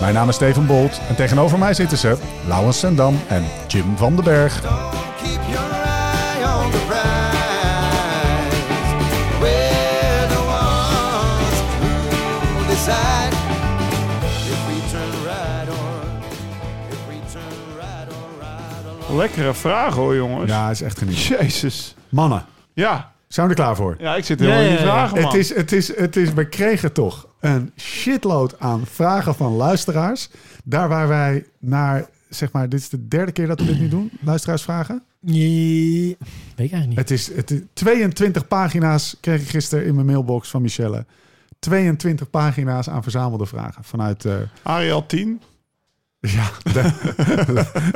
[0.00, 4.14] Mijn naam is Steven Bolt en tegenover mij zitten ze Laurens Sendam en Jim van
[4.14, 4.62] den Berg.
[19.16, 20.50] Lekkere vraag hoor, jongens.
[20.50, 21.36] Ja, is echt genieten.
[21.40, 21.94] Jezus.
[22.08, 23.12] Mannen, Ja.
[23.28, 23.96] zijn we er klaar voor?
[23.98, 25.24] Ja, ik zit helemaal Ja, in die vragen, man.
[25.30, 30.30] Het is, het is, het is, we kregen toch een shitload aan vragen van luisteraars.
[30.64, 33.88] Daar waar wij naar, zeg maar, dit is de derde keer dat we dit nu
[33.88, 35.02] doen, luisteraarsvragen.
[35.20, 36.98] Nee, weet ik eigenlijk niet.
[36.98, 41.06] Het is, het is 22 pagina's kreeg ik gisteren in mijn mailbox van Michelle.
[41.58, 44.24] 22 pagina's aan verzamelde vragen vanuit...
[44.24, 45.40] eh, Ariel 10.
[46.20, 46.50] ja,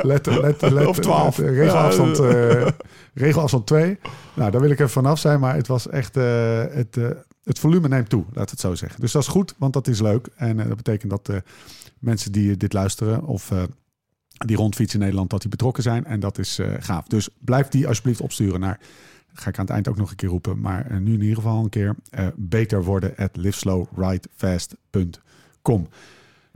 [0.02, 1.38] let, let, let, Of 12.
[1.38, 2.66] let- regelafstand, eh,
[3.14, 3.98] regelafstand 2.
[4.34, 6.16] Nou, daar wil ik even vanaf zijn, maar het was echt...
[6.16, 7.06] eh, het, eh,
[7.44, 9.00] het volume neemt toe, laat het zo zeggen.
[9.00, 10.28] Dus dat is goed, want dat is leuk.
[10.36, 11.36] En eh, dat betekent dat eh,
[11.98, 13.62] mensen die dit luisteren of eh,
[14.46, 16.04] die rondfietsen in Nederland, dat die betrokken zijn.
[16.04, 17.06] En dat is eh, gaaf.
[17.06, 18.80] Dus blijf die alsjeblieft opsturen naar...
[19.34, 20.60] Ga ik aan het eind ook nog een keer roepen.
[20.60, 25.88] Maar eh, nu in ieder geval een keer eh, beter worden at liveslowridefast.com.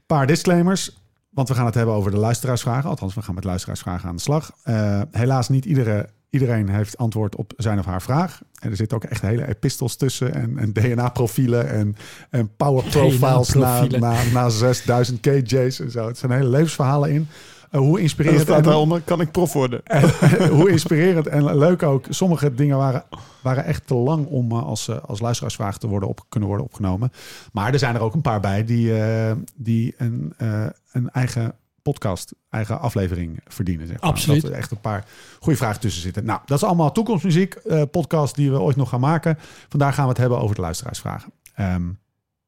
[0.06, 1.04] Paar disclaimers.
[1.30, 2.90] Want we gaan het hebben over de luisteraarsvragen.
[2.90, 4.52] Althans, we gaan met luisteraarsvragen aan de slag.
[4.62, 8.40] Eh, helaas niet iedere, iedereen heeft antwoord op zijn of haar vraag.
[8.60, 10.34] En er zitten ook echt hele epistels tussen.
[10.34, 11.96] En, en DNA-profielen en,
[12.30, 16.06] en power profiles na, na, na 6000 kJ's en zo.
[16.06, 17.28] Het zijn hele levensverhalen in.
[17.70, 19.82] Eh, hoe En er inspirerend staat daaronder, kan ik prof worden?
[19.86, 22.06] en hoe inspirerend en leuk ook.
[22.08, 23.04] Sommige dingen waren,
[23.42, 26.66] waren echt te lang om eh, als, eh, als luisteraarsvraag te worden op, kunnen worden
[26.66, 27.12] opgenomen.
[27.52, 31.54] Maar er zijn er ook een paar bij die, eh, die een, eh, een eigen
[31.92, 33.86] podcast, eigen aflevering verdienen.
[33.86, 34.10] Zeg maar.
[34.10, 34.42] Absoluut.
[34.42, 35.04] Dat er echt een paar
[35.40, 36.24] goede vragen tussen zitten.
[36.24, 39.38] Nou, dat is allemaal toekomstmuziek, eh, podcast die we ooit nog gaan maken.
[39.68, 41.32] Vandaag gaan we het hebben over de luisteraarsvragen.
[41.54, 41.82] Ehm,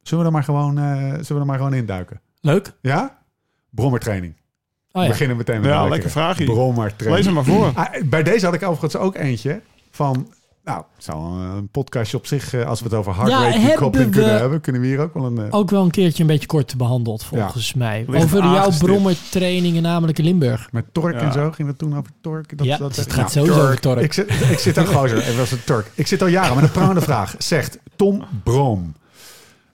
[0.02, 2.20] zullen we er maar gewoon, eh, zullen we er maar gewoon induiken?
[2.40, 2.72] Leuk.
[2.80, 3.18] Ja?
[3.70, 4.34] Brommertraining.
[4.34, 5.08] Oh We ja.
[5.08, 6.44] beginnen meteen met Ja, een lekker lekkere vraagje.
[6.44, 7.16] Brommertraining.
[7.16, 7.72] Lees hem maar voor.
[7.74, 9.60] Ah, bij deze had ik overigens ook eentje
[9.90, 10.32] van...
[10.68, 13.36] Nou, het zou een podcastje op zich, eh, als we het over hard Ja,
[13.74, 15.38] kunnen we- hebben, kunnen we hier ook wel een...
[15.38, 18.04] eh, Ook wel een keertje een beetje kort behandeld, volgens mij.
[18.08, 20.72] Ligt Over jouw brommertrainingen, namelijk in Limburg.
[20.72, 21.20] met Tork Ja.
[21.20, 22.58] en zo ging het toen over Tork.
[22.58, 24.00] Dat, ja, dat, het nou, gaat sowieso over Tork.
[24.00, 25.90] Ik zit, ik zit al gozer, het was een Turk.
[25.94, 27.34] Ik zit al jaren met een prangende vraag.
[27.38, 28.94] Zegt Tom Broom.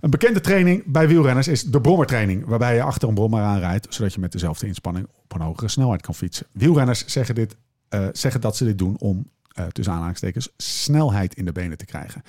[0.00, 4.15] Een bekende training bij wielrenners is de brommertraining, waarbij je achter een brommer aanrijdt, zodat
[4.15, 6.47] je met dezelfde inspanning op een hogere snelheid kan fietsen.
[6.53, 7.56] Wielrenners zeggen, dit,
[7.88, 11.84] eh, zeggen dat ze dit doen om, eh, tussen aanhalingstekens, snelheid in de benen te
[11.84, 12.22] krijgen.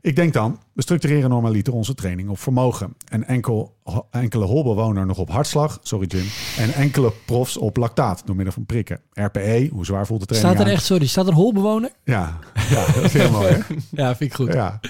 [0.00, 2.96] Ik denk dan, we structureren normaliter onze training op vermogen.
[3.08, 3.76] En enkel,
[4.10, 6.26] enkele holbewoner nog op hartslag, sorry Jim.
[6.58, 9.00] En enkele profs op lactaat door middel van prikken.
[9.12, 10.78] RPE, hoe zwaar voelt de training Staat er aan?
[10.78, 11.90] echt, sorry, staat er holbewoner?
[12.04, 12.38] Ja,
[12.68, 13.58] ja dat is heel mooi hè?
[14.02, 14.52] Ja, vind ik goed.
[14.52, 14.80] Ja.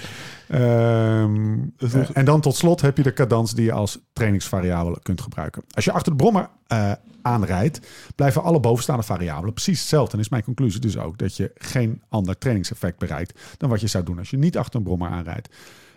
[0.47, 5.21] Ehm, eh, en dan tot slot heb je de cadans die je als trainingsvariabele kunt
[5.21, 5.63] gebruiken.
[5.71, 6.91] Als je achter de brommer eh,
[7.21, 7.79] aanrijdt,
[8.15, 10.13] blijven alle bovenstaande variabelen precies hetzelfde.
[10.13, 13.87] En is mijn conclusie dus ook dat je geen ander trainingseffect bereikt dan wat je
[13.87, 15.49] zou doen als je niet achter een brommer aanrijdt.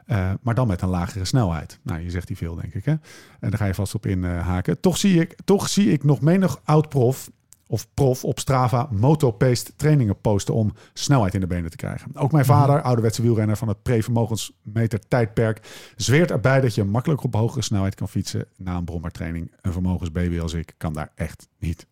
[0.06, 1.78] Eh, maar dan met een lagere snelheid.
[1.82, 2.84] Nou, je zegt die veel, denk ik.
[2.84, 2.94] Hè?
[3.40, 4.80] En daar ga je vast op inhaken.
[4.80, 7.30] toch, zie ik, toch zie ik nog menig oud-prof
[7.70, 12.10] of prof op Strava motopaced trainingen posten om snelheid in de benen te krijgen.
[12.14, 15.60] Ook mijn vader, ouderwetse wielrenner van het pre-vermogensmeter tijdperk,
[15.96, 19.52] zweert erbij dat je makkelijk op hogere snelheid kan fietsen na een brommertraining.
[19.60, 21.86] Een vermogensbaby als ik kan daar echt niet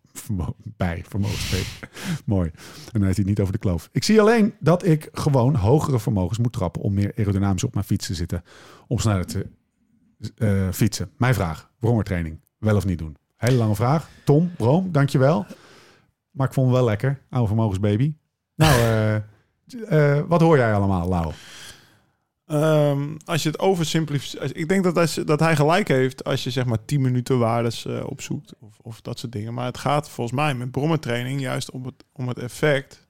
[0.76, 1.64] bij vermogensbaby.
[2.25, 2.50] Mooi.
[2.54, 3.88] En dan heeft hij het niet over de kloof.
[3.92, 7.86] Ik zie alleen dat ik gewoon hogere vermogens moet trappen om meer aerodynamisch op mijn
[7.86, 8.44] fiets te zitten
[8.86, 9.46] om sneller te
[10.36, 11.10] eh, fietsen.
[11.16, 13.16] Mijn vraag, brommertraining, wel of niet doen?
[13.36, 14.08] Hele lange vraag.
[14.25, 15.46] Tom, Brom, dankjewel.
[16.38, 17.23] Maar ik vond hem wel lekker.
[17.31, 18.14] Oude vermogensbaby.
[18.55, 19.17] Nou, eh,
[19.88, 21.32] eh, wat hoor jij allemaal, Lau?
[22.46, 24.56] Ehm, als je het oversimplificeert.
[24.56, 27.87] Ik denk dat hij, dat hij gelijk heeft als je zeg maar 10 minuten waardes
[27.87, 28.55] eh, opzoekt.
[28.61, 29.55] Of, of dat soort dingen.
[29.55, 33.08] Maar het gaat volgens mij met brommertraining juist om het, om het effect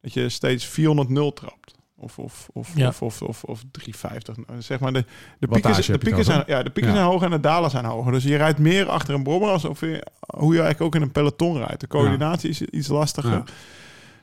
[0.00, 1.74] dat je steeds 400 trapt.
[1.96, 2.88] Of, of, of, Ja.
[2.88, 4.36] of, of, of, of 350.
[4.46, 5.04] Nou, Zeg maar, de,
[5.38, 6.96] de pieken, de pieken, zijn, ja, de pieken Ja.
[6.98, 8.12] zijn hoger en de dalen zijn hoger.
[8.12, 10.06] Dus je rijdt meer achter een brommer alsof je,
[10.36, 11.80] hoe je eigenlijk ook in een peloton rijdt.
[11.80, 13.30] De coördinatie is iets lastiger.
[13.32, 13.44] Ja.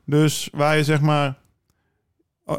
[0.06, 1.36] Dus waar je zeg maar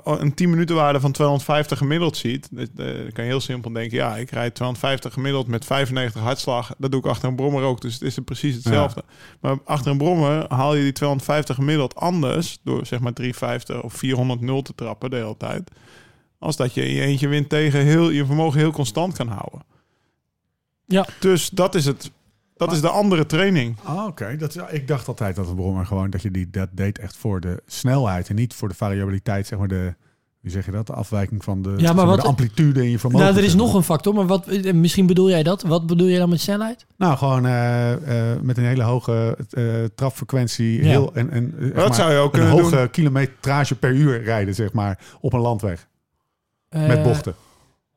[0.04, 3.72] een 10 minuten waarde van 250 gemiddeld ziet, dat- eh, dan kan je heel simpel
[3.72, 6.74] denken, ja, ik rijd 250 gemiddeld met 95 hartslag.
[6.78, 9.04] Dat doe ik achter een brommer ook, dus het is precies hetzelfde.
[9.40, 13.92] Maar achter een brommer haal je die 250 gemiddeld anders door zeg maar 350 of
[13.94, 15.70] 400 nul te trappen de hele tijd.
[16.38, 19.62] Als dat je in je eentje wint tegen heel, je vermogen heel constant kan houden.
[20.86, 21.06] Ja.
[21.20, 22.10] Dus dat is het.
[22.56, 23.76] Dat is de andere training.
[23.82, 26.98] Ah, Oké, dat ik dacht altijd dat een brommer gewoon dat je die dat deed
[26.98, 29.94] echt voor de snelheid en niet voor de variabiliteit, zeg maar de,
[30.40, 32.98] wie zeg je dat, de afwijking van de, maar zeg wat- de amplitude in je
[32.98, 33.26] vermogen.
[33.26, 33.64] Nou, er is maar.
[33.64, 35.62] nog een factor, maar wat, misschien bedoel jij dat.
[35.62, 36.86] Wat bedoel je dan met snelheid?
[36.96, 39.64] Nou, gewoon eh, eh, met een hele hoge eh
[39.94, 40.88] trapfrequentie Ja.
[40.88, 42.90] heel, en, en Dat maar, zou je ook een kunnen hoge doen.
[42.90, 45.88] kilometrage per uur rijden, zeg maar, op een landweg
[46.68, 47.34] met bochten.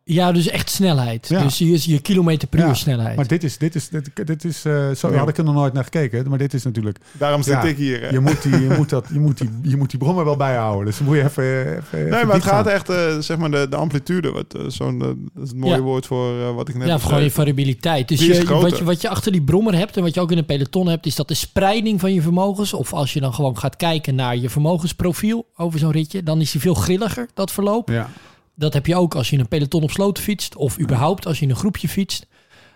[0.08, 1.28] Ja, dus echt snelheid.
[1.28, 1.42] Ja.
[1.44, 3.16] Dus je, je kilometer per Ja, uur snelheid.
[3.16, 5.18] Maar dit is, dit is, dit, dit is eh, zo Ja.
[5.18, 7.78] had ik er nog nooit naar gekeken, maar dit is natuurlijk, Daarom zit Ja, ik
[7.78, 8.02] hier.
[8.02, 8.08] hè.
[8.10, 10.86] je moet die, je moet dat, je moet die, je moet die brommer wel bijhouden.
[10.86, 11.44] Dus dan moet je even,
[11.78, 14.32] even Nee, even maar het gaat echt, eh, zeg maar, de, de amplitude.
[14.32, 15.82] Wat, eh, zo'n, dat is het mooie Ja.
[15.82, 18.08] woord voor eh, wat ik net ja, gewoon je variabiliteit.
[18.08, 20.32] Dus is je, wat, je, wat je achter die brommer hebt en wat je ook
[20.32, 22.74] in een peloton hebt, is dat de spreiding van je vermogens.
[22.74, 26.52] Of als je dan gewoon gaat kijken naar je vermogensprofiel over zo'n ritje, dan is
[26.52, 27.90] die veel grilliger, dat verloop.
[27.90, 28.10] Ja.
[28.56, 31.38] Dat heb je ook als je in een peloton op sloten fietst, of überhaupt als
[31.40, 32.26] je in een groepje fietst,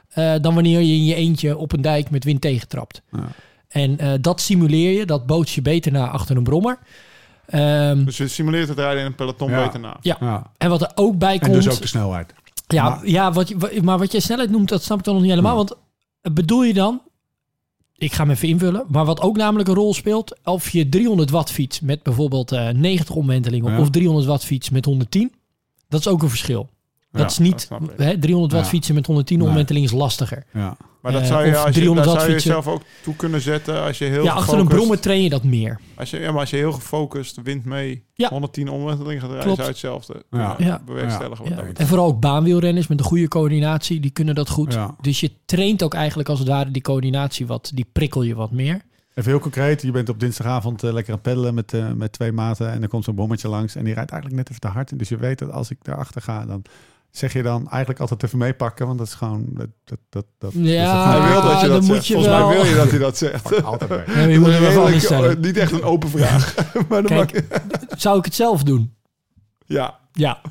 [0.10, 3.02] eh, dan wanneer je in je eentje op een dijk met wind tegentrapt.
[3.12, 3.28] Ja.
[3.68, 6.80] En eh, dat simuleer je, dat boots je beter naar achter een brommer.
[7.46, 9.64] Ehm, Dus je simuleert het rijden in een peloton Ja.
[9.66, 9.98] beter na.
[10.02, 10.18] ja.
[10.20, 10.52] Ja.
[10.58, 11.54] En wat er ook bij En komt.
[11.54, 12.34] dus ook de snelheid.
[12.68, 15.24] Ja, Maar- ja wat, je- maar wat jij snelheid noemt, dat snap ik dan nog
[15.24, 15.56] niet helemaal.
[15.56, 15.76] Want
[16.22, 17.02] eh, bedoel je dan,
[17.98, 21.30] ik ga hem even invullen, maar wat ook namelijk een rol speelt, of je 300
[21.30, 23.80] watt fiets met bijvoorbeeld eh 90 omwentelingen Ja.
[23.80, 25.34] of 300 watt fiets met 110,
[25.90, 26.70] dat is ook een verschil.
[27.12, 28.72] Dat Ja, is niet, dat hè, 300 watt Ja.
[28.72, 29.48] fietsen met 110 Nee.
[29.48, 30.44] omwentelingen is lastiger.
[30.54, 30.78] Ja.
[31.02, 33.42] Maar dat Eh, zou je, als je, 300 daar zou je jezelf ook toe kunnen
[33.42, 35.80] zetten als je heel ja, achter een brommer train je dat meer.
[35.96, 38.30] Als je, ja, maar als je heel gefocust wint mee Ja.
[38.30, 39.58] 110 omwentelingen gaat rijden, Klopt.
[39.58, 40.24] zou je hetzelfde
[40.66, 40.82] Ja.
[40.86, 41.46] bewerkstelligen.
[41.50, 41.64] Ja.
[41.74, 44.74] En vooral ook baanwielrenners met een goede coördinatie, die kunnen dat goed.
[44.74, 44.96] Ja.
[45.02, 48.52] Dus je traint ook eigenlijk als het ware die coördinatie wat, die prikkel je wat
[48.52, 48.82] meer.
[49.20, 52.12] Even heel concreet, je bent op dinsdagavond eh, lekker aan het peddelen met, eh, met
[52.12, 54.78] twee maten en dan komt zo'n bommetje langs en die rijdt eigenlijk net even te
[54.78, 54.92] hard.
[54.92, 56.62] En dus je weet dat als ik daarachter ga, dan
[57.12, 59.46] zeg je dan eigenlijk altijd even meepakken, want dat is gewoon...
[59.50, 62.06] Dat, dat, dat, dat, Ja, Hij wil dat je dan dat moet zegt.
[62.08, 63.64] je Volgens wel- mij wil je dat hij dat zegt.
[63.64, 64.00] Altijd mee.
[64.08, 66.56] Ja, maar je moet er wel eh, niet echt een open vraag.
[66.90, 67.62] maar dan Kijk, maak-
[68.00, 68.94] zou ik het zelf doen?
[69.66, 70.42] ja, Ja.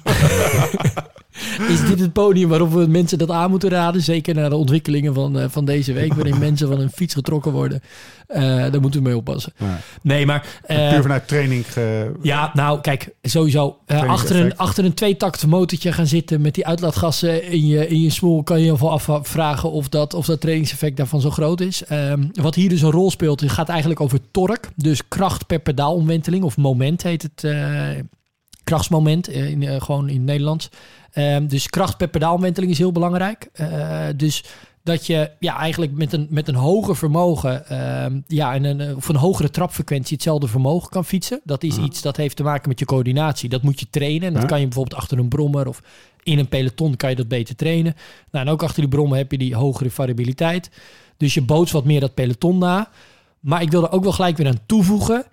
[1.72, 4.02] Is dit het podium waarop we mensen dat aan moeten raden?
[4.02, 7.52] Zeker naar de ontwikkelingen van, eh, van deze week, waarin mensen van een fiets getrokken
[7.52, 7.80] worden.
[8.26, 9.52] Eh, daar moeten we mee oppassen.
[9.58, 9.70] Nee.
[10.02, 10.46] Nee, maar...
[10.66, 11.72] eh, Puur vanuit training.
[11.72, 13.76] ge- ja, nou kijk, sowieso.
[13.86, 18.00] eh, achter, een, achter een tweetakt motortje gaan zitten met die uitlaatgassen in je, in
[18.00, 18.42] je smoel...
[18.42, 21.84] kan je je wel afvragen of dat, of dat trainingseffect daarvan zo groot is.
[21.84, 24.68] Ehm, wat hier dus een rol speelt, gaat eigenlijk over torque.
[24.76, 27.42] Dus kracht per pedaalomwenteling, of moment heet het...
[28.68, 30.68] krachtsmoment, eh, in, eh, gewoon in het Nederlands.
[31.12, 33.48] Ehm, dus kracht per pedaalomwenteling is heel belangrijk.
[33.52, 34.44] Eh, dus
[34.82, 39.08] dat je ja, eigenlijk met een, met een hoger vermogen, ehm, ja, en een, of
[39.08, 41.40] een hogere trapfrequentie hetzelfde vermogen kan fietsen.
[41.44, 41.82] Dat is Ja.
[41.82, 43.48] iets dat heeft te maken met je coördinatie.
[43.48, 44.26] Dat moet je trainen.
[44.26, 44.48] En dat Ja.
[44.48, 45.82] kan je bijvoorbeeld achter een brommer of
[46.22, 47.94] in een peloton kan je dat beter trainen.
[48.30, 50.70] Nou, en ook achter die brommer heb je die hogere variabiliteit.
[51.16, 52.90] Dus je boots wat meer dat peloton na.
[53.40, 55.24] Maar ik wil er ook wel gelijk weer aan toevoegen.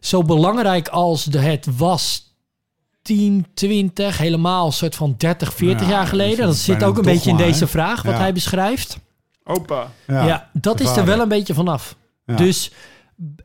[0.00, 2.33] Zo belangrijk als de, het was
[3.04, 6.46] 10, 20, helemaal een soort van 30, 40 Ja, jaar geleden.
[6.46, 8.20] dat zit ook een beetje in deze vraag wat Ja.
[8.20, 8.98] hij beschrijft.
[9.44, 9.92] opa.
[10.06, 11.96] Ja, dat is er wel een beetje vanaf.
[12.26, 12.36] Ja.
[12.36, 12.70] Dus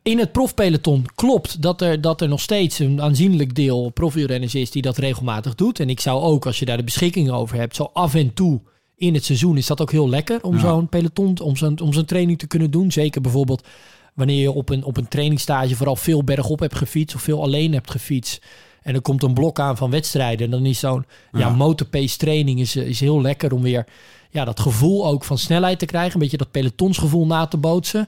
[0.04, 4.72] in het profpeloton klopt dat er, dat er nog steeds een aanzienlijk deel profielrenners is
[4.72, 5.80] die dat regelmatig doet.
[5.80, 8.62] En ik zou ook, als je daar de beschikking over hebt, zo af en toe
[8.96, 10.60] in het seizoen is dat ook heel lekker om Ja.
[10.62, 12.92] zo'n peloton, om zo'n, om zo'n training te kunnen doen.
[12.92, 13.68] Zeker bijvoorbeeld
[14.14, 17.74] wanneer je op een, op een trainingstage vooral veel bergop hebt gefietst of veel alleen
[17.74, 18.42] hebt gefietst.
[18.90, 20.46] En er komt een blok aan van wedstrijden.
[20.46, 21.40] En dan is zo'n ja.
[21.40, 21.50] Ja.
[21.50, 23.86] motorpace training is, is heel lekker om weer
[24.30, 26.14] ja, dat gevoel ook van snelheid te krijgen.
[26.14, 28.08] Een beetje dat pelotonsgevoel na te bootsen.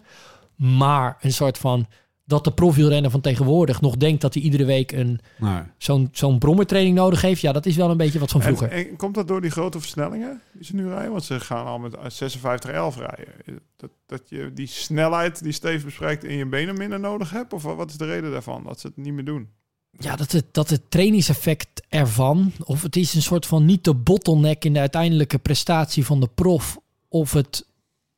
[0.56, 1.86] Maar een soort van
[2.26, 5.62] dat de profielrenner van tegenwoordig nog denkt dat hij iedere week een, Nee.
[5.78, 7.42] zo'n, zo'n brommertraining nodig heeft.
[7.42, 8.72] Ja, dat is wel een beetje wat van En, vroeger.
[8.72, 11.12] en komt dat door die grote versnellingen die ze nu rijden?
[11.12, 13.34] Want ze gaan al met 56-11 rijden.
[13.78, 17.54] Dat, dat je die snelheid die Steve bespreekt in je benen minder nodig hebt?
[17.54, 19.50] Of wat is de reden daarvan dat ze het niet meer doen?
[20.00, 23.94] Ja, dat het, dat het trainingseffect ervan, of het is een soort van niet de
[23.94, 27.66] bottleneck in de uiteindelijke prestatie van de prof, of het,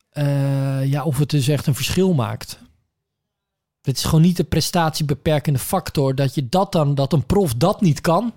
[0.09, 2.59] eh, ja, of het dus echt een verschil maakt.
[3.81, 7.81] Het is gewoon niet de prestatiebeperkende factor dat je dat dan, dat een prof dat
[7.81, 8.33] niet kan.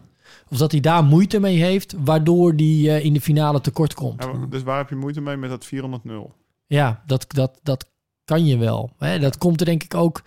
[0.48, 4.22] Of dat hij daar moeite mee heeft, waardoor die eh, in de finale tekort komt.
[4.22, 6.34] Ja, dus waar heb je moeite mee met dat 400-0?
[6.66, 7.86] Ja, dat, dat, dat
[8.24, 8.90] kan je wel.
[8.98, 9.18] Hè?
[9.18, 10.22] Dat komt er denk ik ook.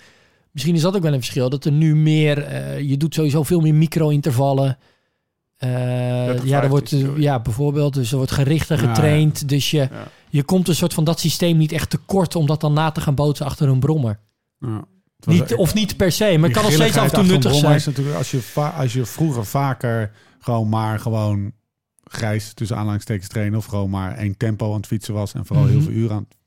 [0.52, 1.50] Misschien is dat ook wel een verschil.
[1.50, 2.44] Dat er nu meer.
[2.44, 4.78] eh, je doet sowieso veel meer micro-intervallen.
[5.58, 5.70] Eh,
[6.26, 7.24] 30, ja, er wordt, 15, sorry.
[7.24, 7.94] ja, bijvoorbeeld.
[7.94, 9.50] Dus er wordt gerichter Ja, getraind.
[9.50, 9.90] Dus je, Ja.
[10.30, 13.02] je komt een soort van dat systeem niet echt tekort om dat dan na te
[13.02, 14.20] gaan bootsen achter een brommer.
[15.26, 17.76] Niet, of niet per se, maar het kan nog steeds af en toe nuttig zijn.
[17.76, 18.42] Is natuurlijk, als, je
[18.78, 21.52] als je vroeger vaker gewoon maar gewoon
[22.04, 25.66] grijs tussen aanhalingstekens trainen of gewoon maar één tempo aan het fietsen was en vooral
[25.66, 25.84] heel Mhm.
[25.86, 26.38] veel uren aan het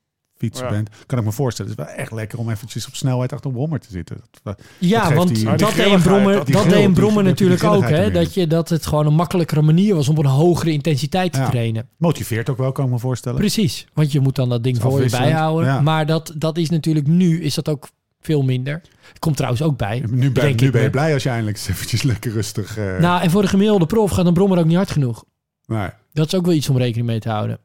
[0.47, 0.71] fietsen Ja.
[0.73, 1.71] bent, kan ik me voorstellen.
[1.71, 4.17] Het is wel echt lekker om eventjes op snelheid achter een brommer te zitten.
[4.17, 6.93] Dat- dat Ja, want die- Maar die dat deed een brommer, dat dat deed een
[6.93, 7.89] brommer die- die natuurlijk ook.
[7.91, 8.11] Hè?
[8.11, 11.39] Dat, je, dat het gewoon een makkelijkere manier was om op een hogere intensiteit te
[11.39, 11.49] Ja.
[11.51, 11.89] trainen.
[11.97, 13.39] motiveert ook wel, kan ik me voorstellen.
[13.39, 15.67] Precies, want je moet dan dat ding voor je bijhouden.
[15.69, 15.81] ja.
[15.81, 17.89] Maar dat, dat is natuurlijk nu, is dat ook
[18.21, 18.81] veel minder.
[19.19, 20.05] Komt trouwens ook bij.
[20.11, 22.77] Nu ben, denk nu ik ben je blij als je eindelijk eens eventjes lekker rustig...
[22.77, 25.25] eh, Nou, en voor de gemiddelde prof gaat een brommer ook niet hard genoeg.
[25.67, 25.89] nee.
[26.13, 27.59] Dat is ook wel iets om rekening mee te houden.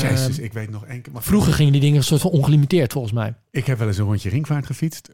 [0.00, 1.12] Jezus, ik weet nog één keer...
[1.12, 3.34] maar- vroeger gingen die dingen een soort van ongelimiteerd volgens mij.
[3.50, 5.10] Ik heb wel eens een rondje ringvaart gefietst.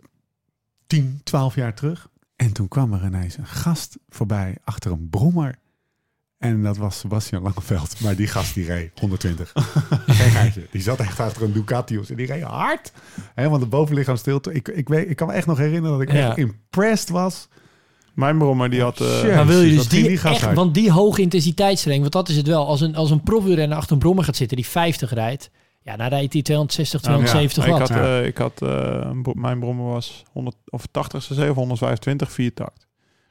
[0.87, 2.09] 10, 12 jaar terug.
[2.37, 5.55] En toen kwam er ineens een gast voorbij achter een brommer.
[6.39, 8.01] En dat was Sebastian Langeveld.
[8.01, 9.53] Maar die gast die reed 120.
[10.07, 10.53] Geen.
[10.71, 12.11] Die zat echt achter een Ducatius.
[12.11, 12.93] En die reed hard.
[13.35, 14.53] Hè, want de bovenlichaam stilte.
[14.53, 16.29] Ik, ik, weet, ik kan me echt nog herinneren dat ik Ja.
[16.29, 17.49] echt impressed was.
[18.19, 19.01] Mijn brommer die had...
[19.01, 19.35] eh.
[19.35, 22.47] Maar wil je dus die, die echt, want die hoge intensiteitstraining, want dat is het
[22.47, 22.67] wel.
[22.67, 25.51] Als een, als een profwielrenner achter een brommer gaat zitten die 50 rijdt,
[25.83, 27.89] ja, dan rijdt hij 260, Nou, 270 ik watt.
[27.89, 28.19] had, Ja.
[28.21, 32.87] eh, ik had eh, mijn brommer was 100 of 80 cc of 125 viertakt.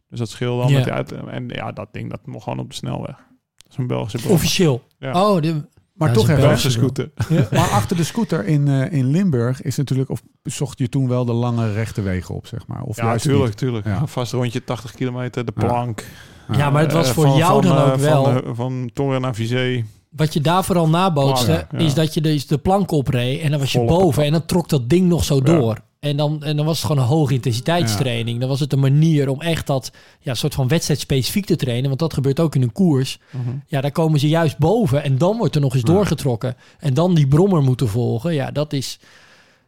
[0.10, 0.76] Dus dat scheelde dan Ja.
[0.76, 1.12] met die uit.
[1.12, 3.16] En ja, dat ding dat mocht gewoon op de snelweg.
[3.58, 4.38] Dat is een Belgische brommer.
[4.38, 4.84] Officieel.
[5.00, 5.30] Ja.
[5.30, 5.62] Oh, de,
[5.98, 6.42] Maar Ja, toch even.
[6.42, 7.10] Belgische scooter.
[7.52, 10.10] Maar achter de scooter in, eh, in Limburg is natuurlijk...
[10.10, 12.82] Of zocht je toen wel de lange rechte wegen op, zeg maar?
[12.82, 13.58] Of Ja, juist tuurlijk, niet?
[13.58, 13.86] tuurlijk.
[13.86, 14.02] Ja.
[14.02, 15.66] Een vast rondje 80 kilometer, de Ja.
[15.68, 16.04] plank.
[16.52, 18.24] ja, maar het was Eh, voor van- jou van, dan eh, ook wel.
[18.24, 19.84] Van, de- van Torre naar Vizé.
[20.10, 21.78] Wat je daar vooral nabootste, ja.
[21.78, 24.46] is dat je dus de plank opreed en dan was je Volle boven en dan
[24.46, 25.42] trok dat ding nog zo Ja.
[25.42, 25.78] door.
[26.00, 28.40] En dan, en dan was het gewoon een hoge intensiteitstraining.
[28.40, 31.88] Dan was het een manier om echt dat ja, soort van wedstrijd specifiek te trainen.
[31.88, 33.20] Want dat gebeurt ook in een koers.
[33.68, 35.94] Ja, daar komen ze juist boven en dan wordt er nog eens Ja.
[35.94, 36.56] doorgetrokken.
[36.80, 38.34] En dan die brommer moeten volgen.
[38.34, 39.00] Ja, dat is,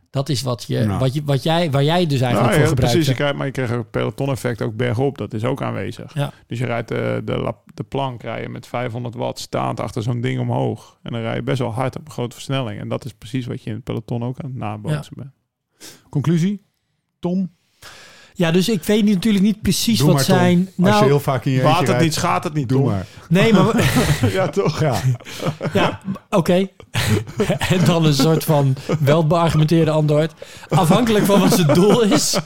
[0.10, 0.98] dat is wat, je, Ja.
[1.00, 2.92] wat, je, wat jij, waar jij dus eigenlijk Nou, voor ja, gebruikt.
[2.92, 3.08] precies.
[3.10, 5.18] Je krijgt, maar je krijgt ook peloton-effect ook bergop.
[5.18, 6.14] Dat is ook aanwezig.
[6.14, 6.32] Ja.
[6.48, 10.22] Dus je rijdt de, de, lap- de plank rijden met 500 watt staand achter zo'n
[10.22, 10.98] ding omhoog.
[11.04, 12.80] En dan rij je best wel hard op een grote versnelling.
[12.80, 15.30] En dat is precies wat je in het peloton ook aan het nabootsen bent.
[16.10, 16.62] Conclusie?
[17.20, 17.52] Tom?
[18.34, 20.36] Ja, dus ik weet niet- natuurlijk niet precies Doe wat maar, Tom.
[20.38, 20.58] zijn...
[20.58, 22.78] Als je Nou, heel vaak in je Baat het rijdt, niet, schaadt het niet, Doe
[22.82, 22.88] Tom.
[22.90, 23.06] maar.
[23.30, 23.94] nee, maar...
[24.32, 24.80] Ja, toch?
[24.80, 25.02] Ja.
[25.74, 26.54] Ja, oké.
[27.70, 30.34] en dan een soort van wel beargumenteerde antwoord.
[30.70, 32.40] Afhankelijk van wat zijn doel is.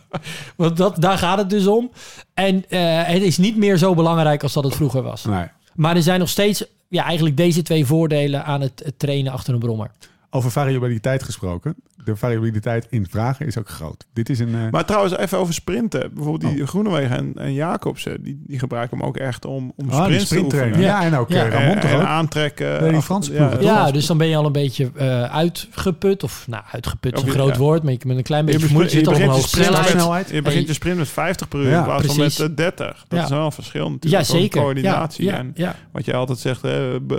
[0.56, 1.90] Want dat, daar gaat het dus om.
[2.34, 5.24] En eh, het is niet meer zo belangrijk als dat het vroeger was.
[5.24, 5.46] Nee.
[5.74, 9.54] Maar er zijn nog steeds ja, eigenlijk deze twee voordelen aan het, het trainen achter
[9.54, 9.90] een brommer.
[10.32, 11.74] Over variabiliteit gesproken.
[12.04, 14.06] De variabiliteit in vragen is ook groot.
[14.12, 14.54] Dit is een...
[14.54, 16.14] eh, Maar trouwens, even over sprinten.
[16.14, 16.68] Bijvoorbeeld die Oh.
[16.68, 20.28] Groenewegen en, en Jacobsen, die, die gebruiken hem ook echt om, om ah, die sprints
[20.28, 20.80] te oefenen.
[20.80, 21.44] Ja, en ook Ja.
[21.44, 22.02] eh, Ramon en, toch en ook?
[22.04, 22.80] aantrekken.
[22.80, 23.56] Nee, die af- Franse ja?
[23.60, 26.22] Ja, dus dan ben je al een beetje eh, uitgeput.
[26.22, 27.58] Of nou, uitgeput is een je- groot ja.
[27.60, 27.82] woord.
[27.82, 29.86] Maar je met een klein Je beetje vermoeid je al op een begint je sprint
[29.86, 30.30] snelheid.
[30.30, 32.36] Je begint je sprint met 50 per uur Ja, in plaats precies.
[32.36, 33.04] van met eh, 30.
[33.08, 33.24] Dat Ja.
[33.24, 34.22] is wel een verschil Ja, natuurlijk.
[34.22, 34.60] Ook zeker.
[34.62, 35.74] Coördinatie Ja, ja, en ja.
[35.92, 36.62] wat je altijd zegt,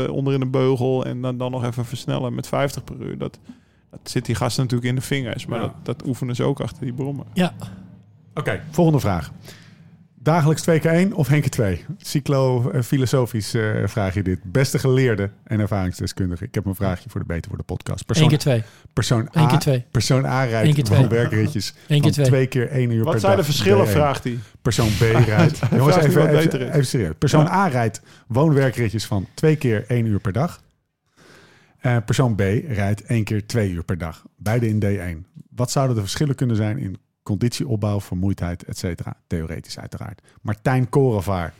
[0.09, 3.00] onderin de beugel en dan, dan nog even versnellen met 50 per uur.
[3.17, 3.39] Dat,
[3.91, 5.45] dat zit die gasten natuurlijk in de vingers.
[5.45, 5.65] Maar Ja.
[5.65, 7.25] dat, dat oefenen ze ook achter die brommen.
[7.33, 7.53] ja.
[8.33, 9.31] Oké, volgende vraag.
[10.23, 11.85] Dagelijks 2 keer 1 of Henke 2?
[11.97, 14.39] Cyclo-filosofisch eh vraag je dit.
[14.43, 16.43] Beste geleerde en ervaringsdeskundige.
[16.45, 17.99] Ik heb een vraagje voor de Beter voor de podcast.
[17.99, 18.63] Eén Persoon, keer twee.
[18.93, 19.85] persoon Één A, keer twee.
[19.91, 20.97] persoon A Eén rijdt keer twee.
[20.97, 22.25] gewoon werkritjes Eén keer van twee.
[22.25, 23.45] twee keer 1 uur per Wat zijn de dag.
[23.45, 23.89] verschillen, B1.
[23.91, 24.39] vraagt hij.
[24.61, 25.59] Persoon B rijdt...
[25.71, 26.67] Jongens, even, wat even, beter is.
[26.69, 27.13] even serieus.
[27.17, 27.51] Persoon Ja.
[27.53, 30.61] A rijdt woonwerkritjes van twee keer 1 uur per dag.
[31.81, 34.25] Eh, persoon B rijdt één keer 2 uur per dag.
[34.35, 35.25] Beide in D1.
[35.49, 39.17] Wat zouden de verschillen kunnen zijn in conditieopbouw, vermoeidheid, et cetera?
[39.27, 40.21] Theoretisch uiteraard.
[40.41, 41.53] Martijn Korevaar,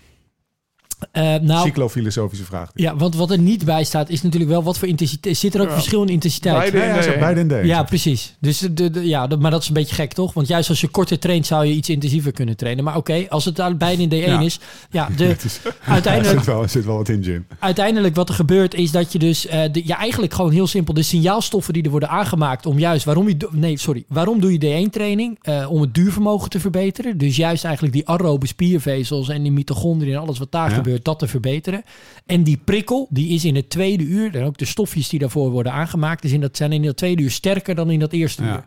[1.12, 2.72] Eh, nou, cyclofilosofische vraag.
[2.76, 5.38] ja, want wat er niet bij staat is natuurlijk wel wat voor intensiteit.
[5.38, 5.74] Zit er ook Ja.
[5.74, 6.56] verschil in intensiteit?
[6.72, 7.20] Beide Ja, ja, D1.
[7.20, 7.66] beide in D1.
[7.68, 8.36] Ja, precies.
[8.40, 10.34] Dus de, de, ja, dat- maar dat is een beetje gek, toch?
[10.34, 12.84] Want juist als je korter traint, zou je iets intensiever kunnen trainen.
[12.84, 14.40] Maar oké, als het daar beide in D1 Ja.
[14.42, 14.60] is,
[14.92, 17.46] ja, de, Het is- er, uiteindelijk, zit wel, er zit wel wat in, Jim.
[17.60, 20.94] uiteindelijk wat er gebeurt is dat je dus, eh de, ja, eigenlijk gewoon heel simpel,
[20.94, 24.86] de signaalstoffen die er worden aangemaakt om juist, waarom je, nee, sorry, waarom doe je
[24.88, 25.38] D1-training?
[25.42, 27.18] Eh, om het duurvermogen te verbeteren.
[27.18, 30.76] Dus juist eigenlijk die aerobe spiervezels en die mitochondriën en alles wat daar Ja.
[30.76, 30.91] gebeurt.
[30.92, 31.84] Gebeurt, dat te verbeteren.
[32.26, 35.50] En die prikkel, die is in het tweede uur, en ook de stofjes die daarvoor
[35.50, 38.44] worden aangemaakt, is in dat, zijn in dat tweede uur sterker dan in dat eerste
[38.44, 38.54] Ja.
[38.54, 38.64] uur.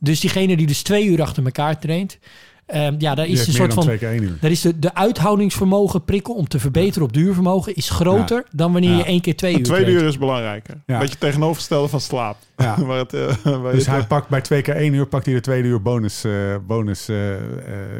[0.00, 2.18] Dus diegene die dus twee uur achter elkaar traint,
[2.66, 3.82] ehm, ja, daar is een soort van...
[3.82, 3.98] twee.
[4.40, 8.90] Daar is de, de uithoudingsvermogen prikkel om te verbeteren op duurvermogen is groter dan wanneer
[8.90, 8.96] Ja.
[8.96, 10.02] je één keer twee Het uur tweede traint.
[10.02, 10.82] uur is belangrijker.
[10.86, 10.98] Ja.
[10.98, 12.36] Beetje tegenovergestelde van slaap.
[12.56, 12.80] Ja.
[12.86, 15.34] waar het, eh, waar Dus je- hij pakt bij twee keer één uur, pakt hij
[15.34, 16.32] de tweede uur bonus, eh,
[16.66, 17.40] bonus eh, eh,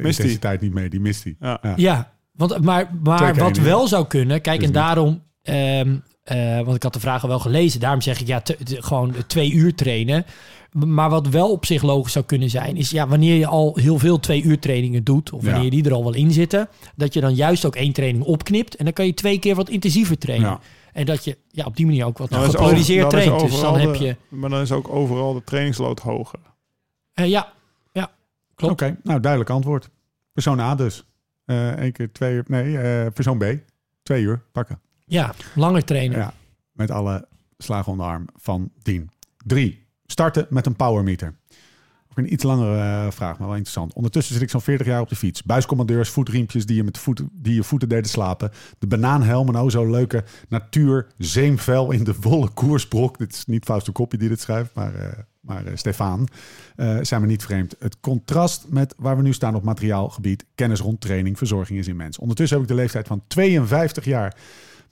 [0.05, 0.88] intensiteit niet mee.
[0.88, 1.37] Die mist hij.
[1.76, 2.12] Ja.
[2.33, 6.83] Want, maar, maar wat wel zou kunnen, kijk, Dus en daarom, ehm, eh, want ik
[6.83, 10.25] had de vragen wel gelezen, daarom zeg ik ja, te- te- gewoon twee uur trainen.
[10.73, 13.99] Maar wat wel op zich logisch zou kunnen zijn, is ja, wanneer je al heel
[13.99, 15.71] veel twee uur trainingen doet, of wanneer Ja.
[15.71, 18.85] die er al wel in zitten, dat je dan juist ook één training opknipt en
[18.85, 20.49] dan kan je twee keer wat intensiever trainen.
[20.49, 20.61] Ja.
[20.93, 23.51] En dat je ja, op die manier ook wat gepolariseerd dan is traint.
[23.51, 26.39] Dus dan heb je, Maar dan is ook overal de trainingsload hoger.
[27.15, 27.53] eh, ja,
[27.93, 28.11] ja,
[28.55, 28.73] klopt.
[28.73, 29.89] Oké, nou duidelijk antwoord.
[30.33, 31.05] Persoon A dus.
[31.54, 32.44] Eén keer twee uur.
[32.47, 33.44] Nee, eh, persoon B.
[34.02, 34.80] Twee uur pakken.
[35.04, 36.18] Ja, langer trainen.
[36.18, 36.35] Ja,
[36.73, 37.28] met alle
[37.59, 39.11] slagen om de arm van dien.
[39.47, 41.35] Drie, starten met een powermeter.
[42.11, 43.92] Ook een iets langere eh, vraag, maar wel interessant.
[43.92, 45.42] Ondertussen zit ik zo'n 40 jaar op de fiets.
[45.42, 48.50] Buiscommandeurs, voetriempjes die je met de voeten, die je voeten deden slapen.
[48.78, 53.18] De banaanhelm en oh zo leuke natuur, zeemvel in de wollen koersbrok.
[53.18, 56.28] Dit is niet Fausto Kopje die dit schrijft, maar, eh, maar eh, Stefan.
[56.76, 57.75] eh, zijn me niet vreemd.
[57.78, 62.18] Het contrast met waar we nu staan op materiaalgebied, kennis rond training, verzorging is immens.
[62.18, 64.37] Ondertussen heb ik de leeftijd van 52 jaar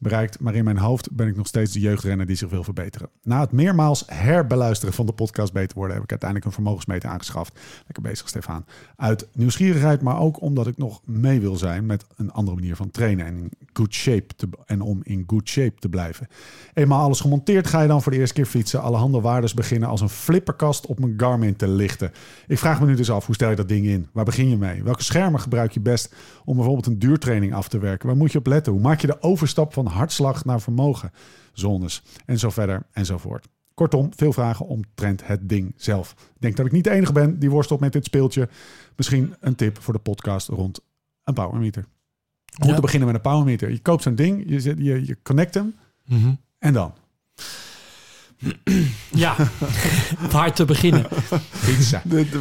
[0.00, 0.40] bereikt.
[0.40, 3.08] Maar in mijn hoofd ben ik nog steeds de jeugdrenner die zich wil verbeteren.
[3.22, 5.94] Na het meermaals herbeluisteren van de podcast Beter Worden...
[5.94, 7.58] heb ik uiteindelijk een vermogensmeter aangeschaft.
[7.84, 8.64] Lekker bezig, Stefan.
[8.96, 11.86] Uit nieuwsgierigheid, maar ook omdat ik nog mee wil zijn...
[11.86, 15.48] met een andere manier van trainen en in good shape te, en om in good
[15.48, 16.28] shape te blijven.
[16.74, 18.80] Eenmaal alles gemonteerd ga je dan voor de eerste keer fietsen.
[18.82, 22.12] Allerhande waardes beginnen als een flipperkast op mijn Garmin te lichten.
[22.46, 24.08] Ik vraag me nu dus af, hoe stel je dat ding in?
[24.12, 24.82] Waar begin je mee?
[24.82, 26.14] Welke schermen gebruik je best
[26.44, 28.06] om bijvoorbeeld een duurtraining af te werken?
[28.06, 28.72] Waar moet je op letten?
[28.72, 31.12] Hoe maak je de overstap van hartslag naar vermogen?
[31.52, 33.48] Zones en zo verder enzovoort.
[33.74, 36.10] Kortom, veel vragen omtrent het ding zelf.
[36.18, 38.48] Ik denk dat ik niet de enige ben die worstelt met dit speeltje.
[38.96, 40.80] Misschien een tip voor de podcast rond
[41.24, 41.84] een powermeter.
[42.56, 42.74] Hoe Ja.
[42.74, 43.70] te beginnen met een powermeter.
[43.70, 45.74] Je koopt zo'n ding, je, zet, je, je connect hem
[46.04, 46.32] Mhm.
[46.58, 46.92] en dan
[49.10, 49.36] Ja,
[50.30, 51.06] waar te beginnen.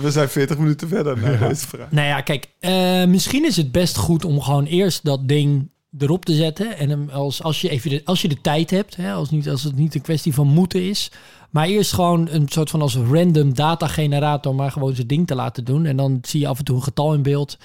[0.01, 1.91] we zijn 40 minuten verder naar deze vraag.
[1.91, 6.25] Nou ja, kijk, eh, misschien is het best goed om gewoon eerst dat ding erop
[6.25, 6.77] te zetten.
[6.77, 9.49] En hem als, als, je even de, als je de tijd hebt, hè, als, niet,
[9.49, 11.11] als het niet een kwestie van moeten is.
[11.49, 15.65] Maar eerst gewoon een soort van als random datagenerator, maar gewoon zijn ding te laten
[15.65, 15.85] doen.
[15.85, 17.57] En dan zie je af en toe een getal in beeld.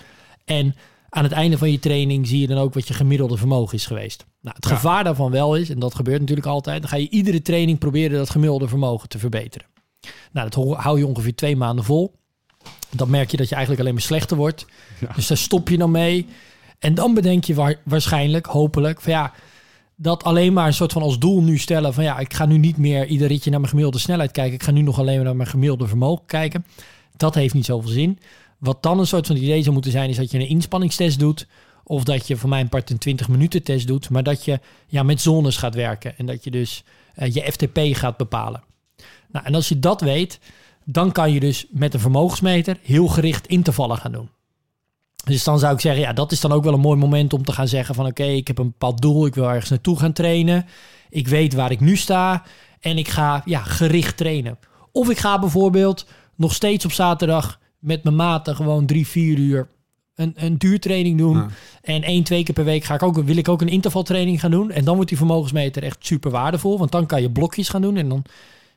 [0.45, 0.75] En
[1.09, 3.87] aan het einde van je training zie je dan ook wat je gemiddelde vermogen is
[3.87, 4.25] geweest.
[4.41, 4.75] Nou, het Ja.
[4.75, 8.19] gevaar daarvan wel is, en dat gebeurt natuurlijk altijd, dan ga je iedere training proberen
[8.19, 9.67] dat gemiddelde vermogen te verbeteren.
[10.33, 12.15] Nou, dat ho- hou je ongeveer twee maanden vol.
[12.91, 14.67] Dan merk je dat je eigenlijk alleen maar slechter wordt.
[15.15, 16.27] Dus daar stop je dan mee.
[16.79, 19.33] En dan bedenk je wa- waarschijnlijk, hopelijk, van ja,
[19.97, 22.59] dat alleen maar een soort van als doel nu stellen van ja, ik ga nu
[22.59, 24.55] niet meer ieder ritje naar mijn gemiddelde snelheid kijken.
[24.55, 26.65] Ik ga nu nog alleen maar naar mijn gemiddelde vermogen kijken.
[27.17, 28.19] Dat heeft niet zoveel zin.
[28.59, 31.47] Wat dan een soort van idee zou moeten zijn, is dat je een inspanningstest doet.
[31.85, 34.11] Of dat je voor mijn part een 20 minuten test doet.
[34.11, 36.19] Maar dat je ja, met zones gaat werken.
[36.19, 36.85] En dat je dus
[37.15, 38.63] eh, je FTP gaat bepalen.
[39.31, 40.41] Nou, en als je dat weet,
[40.85, 44.29] dan kan je dus met een vermogensmeter heel gericht intervallen gaan doen.
[45.25, 47.45] Dus dan zou ik zeggen, ja, dat is dan ook wel een mooi moment om
[47.45, 50.13] te gaan zeggen van oké, ik heb een bepaald doel, ik wil ergens naartoe gaan
[50.13, 50.67] trainen.
[51.11, 52.43] Ik weet waar ik nu sta
[52.81, 54.59] en ik ga ja, gericht trainen.
[54.93, 59.69] Of ik ga bijvoorbeeld nog steeds op zaterdag met mijn maten gewoon drie, vier uur
[60.15, 61.37] een, een duurtraining doen.
[61.37, 61.49] Ja.
[61.83, 64.51] En één, twee keer per week ga ik ook, wil ik ook een intervaltraining gaan
[64.51, 64.71] doen.
[64.71, 66.79] En dan wordt die vermogensmeter echt super waardevol.
[66.79, 68.25] Want dan kan je blokjes gaan doen en dan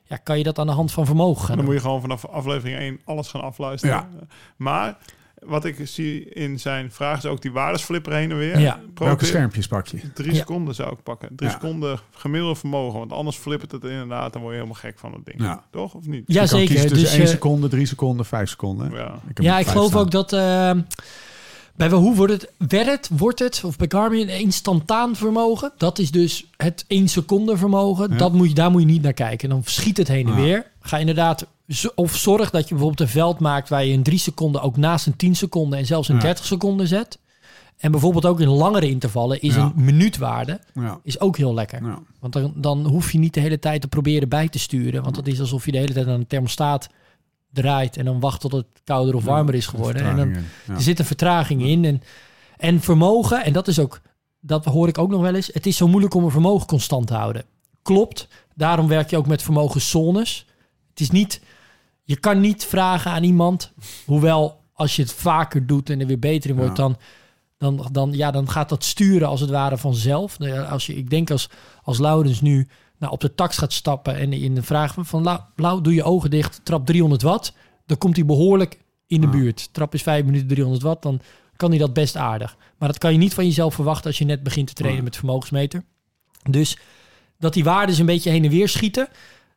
[0.04, 1.64] ja, kan je dat aan de hand van vermogen gaan Dan doen.
[1.64, 3.96] moet je gewoon vanaf aflevering 1 alles gaan afluisteren.
[3.96, 4.08] Ja.
[4.56, 4.96] Maar
[5.40, 8.58] wat ik zie in zijn vraag is ook die waardesflipper heen en weer.
[8.58, 8.72] Ja.
[8.72, 10.12] Probeer- Welke schermpjes pak je?
[10.14, 10.38] Drie Ja.
[10.38, 11.28] seconden zou ik pakken.
[11.36, 11.54] Drie Ja.
[11.54, 12.98] seconden gemiddelde vermogen.
[12.98, 14.32] Want anders flippert het inderdaad.
[14.32, 15.40] Dan word je helemaal gek van het ding.
[15.40, 15.64] Ja.
[15.70, 15.94] Toch?
[15.94, 16.22] Of niet?
[16.26, 16.66] Ja, Je kan zeker.
[16.74, 18.90] kiezen tussen Dus, 1 eh, seconde, 3 seconden, 5 seconden.
[18.90, 19.18] Ja.
[19.26, 20.00] heb ja, ik vijf geloof staan.
[20.00, 20.70] ook dat eh,
[21.76, 25.72] bij hoe wordt het werd, wordt het of bij Garmin instantaan vermogen.
[25.76, 28.10] Dat is dus het 1 seconde vermogen.
[28.10, 28.16] Ja.
[28.16, 29.48] Dat moet je, daar moet je niet naar kijken.
[29.48, 30.38] Dan schiet het heen en Ah.
[30.38, 30.66] weer.
[30.80, 31.46] Ga inderdaad
[31.94, 35.06] of zorg dat je bijvoorbeeld een veld maakt waar je een 3 seconden ook naast
[35.06, 36.20] een 10 seconden en zelfs een Ja.
[36.20, 37.18] 30 seconden zet.
[37.76, 39.62] En bijvoorbeeld ook in langere intervallen is Ja.
[39.76, 41.00] een minuutwaarde Ja.
[41.02, 41.82] is ook heel lekker.
[41.84, 41.98] Ja.
[42.20, 45.02] Want dan, dan hoef je niet de hele tijd te proberen bij te sturen.
[45.02, 46.88] Want het is alsof je de hele tijd aan een thermostaat
[47.52, 50.02] draait en dan wacht tot het kouder of warmer is geworden.
[50.04, 50.32] En dan,
[50.76, 51.84] er zit een vertraging in.
[51.84, 52.02] En,
[52.56, 54.00] en vermogen, en dat is ook,
[54.40, 55.50] dat hoor ik ook nog wel eens.
[55.52, 57.44] Het is zo moeilijk om een vermogen constant te houden.
[57.82, 58.28] Klopt.
[58.54, 60.46] Daarom werk je ook met vermogenszones.
[60.90, 61.40] Het is niet,
[62.08, 63.72] je kan niet vragen aan iemand,
[64.06, 66.82] hoewel als je het vaker doet en er weer beter in wordt, Ja.
[66.82, 66.96] dan
[67.58, 70.38] Dan, dan, ja, dan gaat dat sturen als het ware vanzelf.
[70.38, 71.48] Nou Als je, ik denk als,
[71.82, 72.68] als Laurens nu
[72.98, 76.02] nou, op de tax gaat stappen en in de vraag van, Lau, Lau, doe je
[76.02, 77.52] ogen dicht, trap 300 watt.
[77.86, 79.32] Dan komt hij behoorlijk in de Ja.
[79.32, 79.68] buurt.
[79.72, 81.20] Trap is 5 minuten 300 watt, dan
[81.56, 82.56] kan hij dat best aardig.
[82.78, 85.04] Maar dat kan je niet van jezelf verwachten als je net begint te trainen Ja.
[85.08, 85.82] met vermogensmeter.
[86.50, 86.78] Dus
[87.38, 89.08] dat die waarden een beetje heen en weer schieten,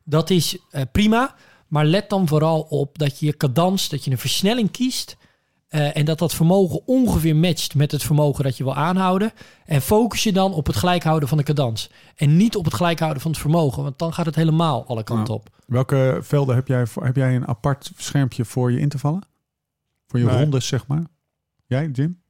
[0.04, 1.34] dat is eh, prima.
[1.72, 5.16] Maar let dan vooral op dat je je cadans, dat je een versnelling kiest.
[5.68, 9.32] eh, en dat dat vermogen ongeveer matcht met het vermogen dat je wil aanhouden.
[9.64, 11.90] En focus je dan op het gelijk houden van de cadans.
[12.16, 13.82] En niet op het gelijk houden van het vermogen.
[13.82, 15.40] Want dan gaat het helemaal alle kanten Ja.
[15.40, 15.48] op.
[15.66, 19.22] Welke velden heb jij, voor, heb jij een apart schermpje voor je intervallen?
[20.06, 20.38] Voor je Nee.
[20.38, 21.02] rondes, zeg maar?
[21.66, 22.20] Jij, Jim?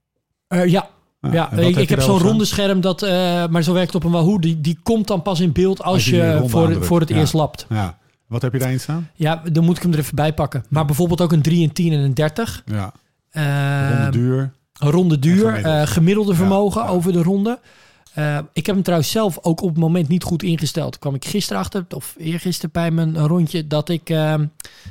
[0.46, 0.88] Eh, ja,
[1.20, 3.10] Ah, ja ik, heb zo'n ronde scherm, dat, eh,
[3.46, 4.38] maar zo werkt het op een Wahoo.
[4.38, 7.16] Die, die komt dan pas in beeld als, Als je voor, voor het ja.
[7.16, 7.66] eerst lapt.
[7.68, 7.98] Ja.
[8.32, 9.08] Wat heb je daarin staan?
[9.14, 10.64] Ja, dan moet ik hem er even bij pakken.
[10.68, 12.62] Maar bijvoorbeeld ook een 3, een 10 en een 30.
[12.66, 12.92] Ja.
[13.30, 14.50] Eh, Ronde duur.
[14.78, 17.58] Een ronde duur, En eh, gemiddelde vermogen over de ronde.
[18.14, 20.98] Eh, ik heb hem trouwens zelf ook op het moment niet goed ingesteld.
[20.98, 24.46] Kwam ik gisteren achter, of eergisteren bij mijn rondje, dat ik ehm,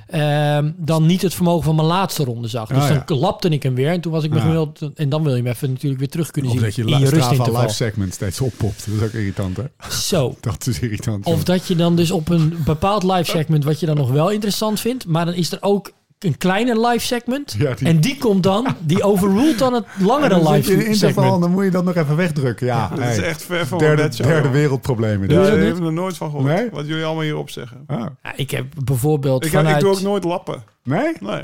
[0.08, 2.68] ehm, dan niet het vermogen van mijn laatste ronde zag.
[2.68, 3.04] Dus Ah, ja.
[3.06, 4.80] dan lapte ik hem weer en toen was ik me gemiddeld...
[4.96, 6.90] En dan wil je hem even natuurlijk weer terug kunnen Of zien dat je, in
[7.08, 7.62] Strava rustinterval.
[7.62, 8.86] live segment steeds oppopt.
[8.86, 9.64] Dat is ook irritant, hè?
[9.90, 10.36] Zo.
[10.42, 11.26] Dat is irritant.
[11.26, 14.30] Of dat je dan dus op een bepaald live segment, wat je dan nog wel
[14.30, 15.92] interessant vindt, maar dan is er ook
[16.24, 17.56] een kleine live segment.
[17.58, 20.96] Ja, die- En die komt dan, die overruled dan het langere dan in live en
[20.96, 21.42] segment.
[21.42, 22.66] dan moet je dat nog even wegdrukken.
[22.66, 23.12] Ja, Dat hey.
[23.12, 25.30] is echt ver van derde, derde wereldproblemen.
[25.30, 26.48] Ja, daar dat heb ik er nooit van gehoord.
[26.56, 26.70] Nee?
[26.70, 27.84] Wat jullie allemaal hierop zeggen.
[27.88, 28.06] Ah.
[28.24, 29.76] Ja, ik heb bijvoorbeeld Ik, vanuit...
[29.76, 30.64] ik doe ook nooit lappen.
[30.84, 31.14] Nee?
[31.20, 31.44] Nee.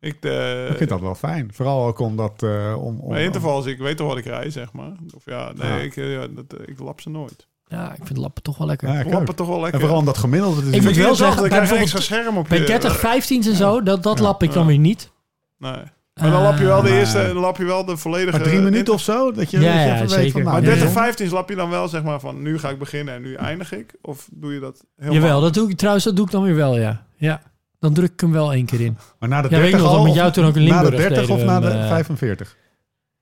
[0.00, 1.50] Ik, eh Ik vind dat wel fijn.
[1.54, 2.42] Vooral ook omdat...
[2.42, 4.92] eh om, om, Mijn intervals, ik weet toch wat ik rij, zeg maar.
[5.14, 5.76] Of ja, nee, Ja.
[5.76, 7.46] Ik, eh, ja, dat, ik lap ze nooit.
[7.72, 8.88] Ja, ik vind lappen toch wel lekker.
[8.88, 9.26] Ja, Ik ik lap ook.
[9.26, 9.80] het toch wel En lekker.
[9.80, 10.56] vooral omdat gemiddelde...
[10.56, 12.64] Het is Ik moet wel zeggen, bij een bijvoorbeeld scherm op Bij je...
[12.64, 14.24] 30, 15 en zo, dat, dat Ja.
[14.24, 14.68] lap ik dan Ja.
[14.68, 15.10] weer niet.
[15.58, 15.72] Nee.
[16.20, 18.38] Maar dan lap je wel de eerste, dan lap je wel de volledige...
[18.38, 19.32] maar drie minuten of zo?
[19.32, 20.32] Dat je, Ja, dat je ja, even weet zeker.
[20.32, 20.40] van...
[20.42, 20.68] Nou, Maar Ja.
[20.68, 23.22] 30, dit- 15 lap je dan wel zeg maar van nu ga ik beginnen en
[23.22, 23.94] nu eindig ik?
[24.02, 25.20] Of doe je dat helemaal?
[25.20, 27.02] Jawel, dat doe ik trouwens, dat doe ik dan weer wel, ja.
[27.16, 27.42] Ja,
[27.78, 28.98] dan druk ik hem wel één keer in.
[29.18, 30.56] Maar na de Ja, weet 30 ik nog, al, dat met of jou toen ook
[30.56, 32.56] in Na de Limburg 30 of na de hem, eh, 45?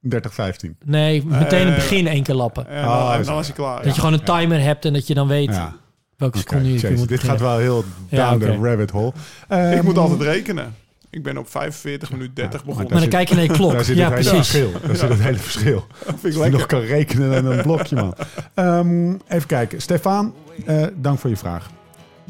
[0.01, 0.77] 30, 15.
[0.85, 2.69] Nee, meteen in het Eh, begin één keer lappen.
[2.69, 3.31] En dan, Oh, en zo.
[3.31, 3.83] dan is hij klaar.
[3.83, 5.77] Dat je gewoon een timer hebt en dat je dan weet Ja.
[6.17, 9.09] welke seconde je moet dit gaat wel heel Ja, down the rabbit hole.
[9.09, 9.15] Ik
[9.49, 10.75] Ehm, moet altijd rekenen.
[11.11, 12.93] Ik ben op 45 minuut 30 maar begonnen.
[12.93, 13.73] Maar dan kijk je naar je klok.
[13.73, 14.49] Daar zit Ja, het hele precies.
[14.51, 14.81] verschil.
[14.87, 15.87] Daar zit het hele verschil.
[16.07, 18.15] Dat vind ik Als je nog kan rekenen en een blokje, man.
[18.55, 19.81] Ehm, even kijken.
[19.83, 20.35] Stefan,
[20.67, 21.71] eh, dank voor je vraag.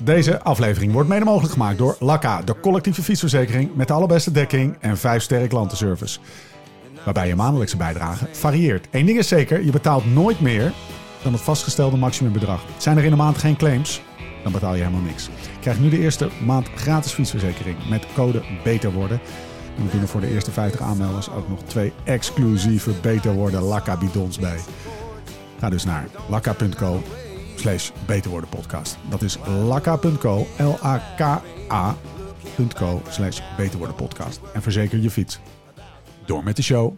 [0.02, 4.76] Deze aflevering wordt mede mogelijk gemaakt door Lakka, de collectieve fietsverzekering met de allerbeste dekking
[4.80, 6.18] en 5 sterren klantenservice.
[7.04, 8.88] Waarbij je maandelijkse bijdrage varieert.
[8.90, 10.72] Eén ding is zeker, je betaalt nooit meer
[11.22, 12.64] dan het vastgestelde maximumbedrag.
[12.76, 14.02] Zijn er in een maand geen claims,
[14.42, 15.28] dan betaal je helemaal niks.
[15.60, 19.20] Krijg nu de eerste maand gratis fietsverzekering met code Beter Worden.
[19.76, 23.82] En we doen er voor de eerste 50 aanmelders ook nog twee exclusieve Beter Worden
[23.98, 24.58] bidons bij.
[25.58, 27.02] Ga dus naar lakka.co
[27.54, 27.90] slash
[28.50, 28.98] podcast.
[29.08, 31.82] Dat is lakka.co, L-A-K-A.co
[33.08, 34.40] slash Beter Worden podcast.
[34.52, 35.40] En verzeker je fiets.
[36.26, 36.96] Door met de show.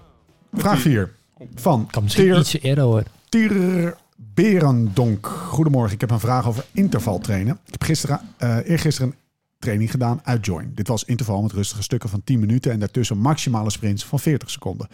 [0.53, 1.15] Vraag 4
[1.55, 3.03] van Kan misschien Teer eerder hoor.
[3.29, 5.27] Tier Berendonk.
[5.27, 7.59] Goedemorgen, ik heb een vraag over interval trainen.
[7.65, 9.17] Ik heb gisteren, eh eergisteren een
[9.59, 10.73] training gedaan uit Join.
[10.75, 14.51] Dit was interval met rustige stukken van 10 minuten en daartussen maximale sprints van 40
[14.51, 14.89] seconden.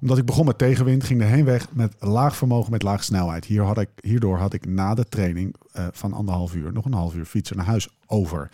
[0.00, 3.44] Omdat ik begon met tegenwind, ging de heenweg met laag vermogen met laag snelheid.
[3.44, 6.92] Hier had ik, hierdoor had ik na de training eh, van anderhalf uur nog een
[6.92, 8.50] half uur fietsen naar huis over.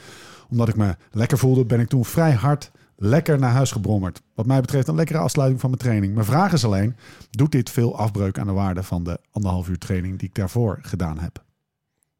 [0.51, 4.23] Omdat ik me lekker voelde, ben ik toen vrij hard lekker naar huis gebrommerd.
[4.35, 6.15] Wat mij betreft een lekkere afsluiting van mijn training.
[6.15, 6.97] Mijn vraag is alleen,
[7.31, 10.79] doet dit veel afbreuk aan de waarde van de anderhalf uur training die ik daarvoor
[10.83, 11.43] gedaan heb?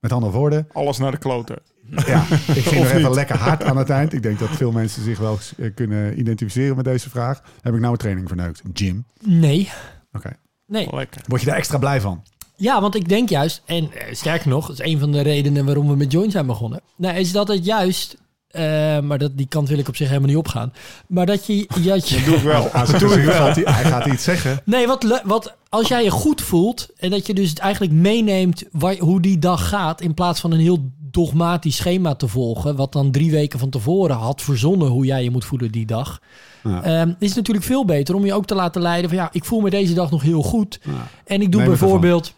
[0.01, 1.59] Met andere woorden, Alles naar de kloten.
[2.07, 2.23] ja,
[2.59, 3.15] ik ging er even niet?
[3.15, 4.13] lekker hard aan het eind.
[4.13, 7.43] Ik denk dat veel mensen zich wel eh, kunnen identificeren met deze vraag.
[7.61, 8.63] Heb ik nou een training verneukt?
[8.73, 9.05] Jim?
[9.23, 9.71] Nee.
[10.13, 10.33] Oké.
[10.67, 10.89] Nee.
[10.95, 11.23] Lekker.
[11.27, 12.23] Word je daar extra blij van?
[12.57, 15.65] Ja, want ik denk juist, en eh, sterker nog, dat is een van de redenen
[15.65, 16.81] waarom we met Join zijn begonnen.
[16.97, 18.17] Nou, is dat het juist,
[18.55, 20.73] eh, maar dat, die kant wil ik op zich helemaal niet opgaan.
[21.07, 22.71] Maar dat je, dat je Doe ik wel.
[22.73, 24.61] Aan zijn gezicht gaat hij, hij gaat iets zeggen.
[24.65, 28.97] Nee, wat, wat als jij je goed voelt en dat je dus eigenlijk meeneemt waar,
[28.97, 33.11] hoe die dag gaat, in plaats van een heel dogmatisch schema te volgen, wat dan
[33.11, 36.21] drie weken van tevoren had verzonnen hoe jij je moet voelen die dag,
[36.63, 36.83] Ja.
[36.83, 39.45] ehm, is het natuurlijk veel beter om je ook te laten leiden van ja, ik
[39.45, 40.81] voel me deze dag nog heel goed.
[40.83, 41.09] Ja.
[41.25, 42.35] En ik doe Neem bijvoorbeeld,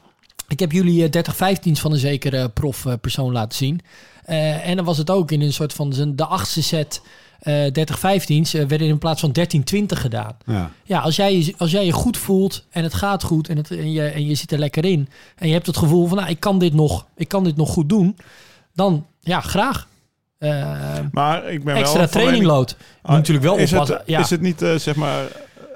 [0.49, 3.81] ik heb jullie eh, 30-15's van een zekere prof eh, persoon laten zien.
[4.27, 7.03] Eh, en dan was het ook in een soort van de achtste set
[7.41, 10.37] eh 30-15's eh, werden in plaats van 13-20 gedaan.
[10.47, 10.71] Ja.
[10.85, 13.71] Ja, als jij, je- als jij je goed voelt en het gaat goed en, het,
[13.71, 15.09] en, je, en je zit er lekker in.
[15.37, 17.69] En je hebt het gevoel van, nou, ik kan dit nog, ik kan dit nog
[17.71, 18.17] goed doen.
[18.75, 19.89] Dan, ja, graag.
[20.39, 22.71] Eh, Maar ik ben wel extra van training load.
[22.71, 23.97] Je moet Ah, natuurlijk wel is oppassen.
[23.97, 24.21] Het, ja.
[24.21, 25.25] Is het niet, eh, zeg maar,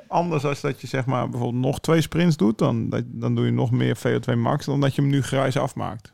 [0.08, 2.58] anders als dat je zeg maar bijvoorbeeld nog twee sprints doet?
[2.58, 6.12] Dan, dan doe je nog meer VO2 max dan dat je hem nu grijs afmaakt.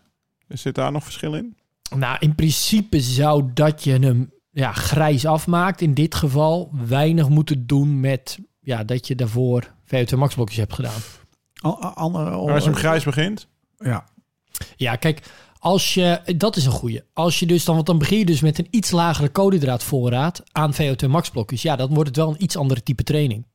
[0.48, 1.56] Zit daar nog verschil in?
[1.96, 5.80] Nou, in principe zou dat je hem ja, grijs afmaakt.
[5.80, 10.72] In dit geval weinig moeten doen met ja, dat je daarvoor VO2 max blokjes hebt
[10.74, 11.00] gedaan.
[11.94, 14.04] Andere- als je hem grijs begint, Ja,
[14.76, 15.22] Ja, kijk,
[15.58, 17.02] als je, dat is een goeie.
[17.12, 20.74] Als je dus dan, want dan begin je dus met een iets lagere koolhydraatvoorraad aan
[20.74, 21.62] VO2 max blokjes.
[21.62, 23.46] Ja, dan wordt het wel een iets andere type training.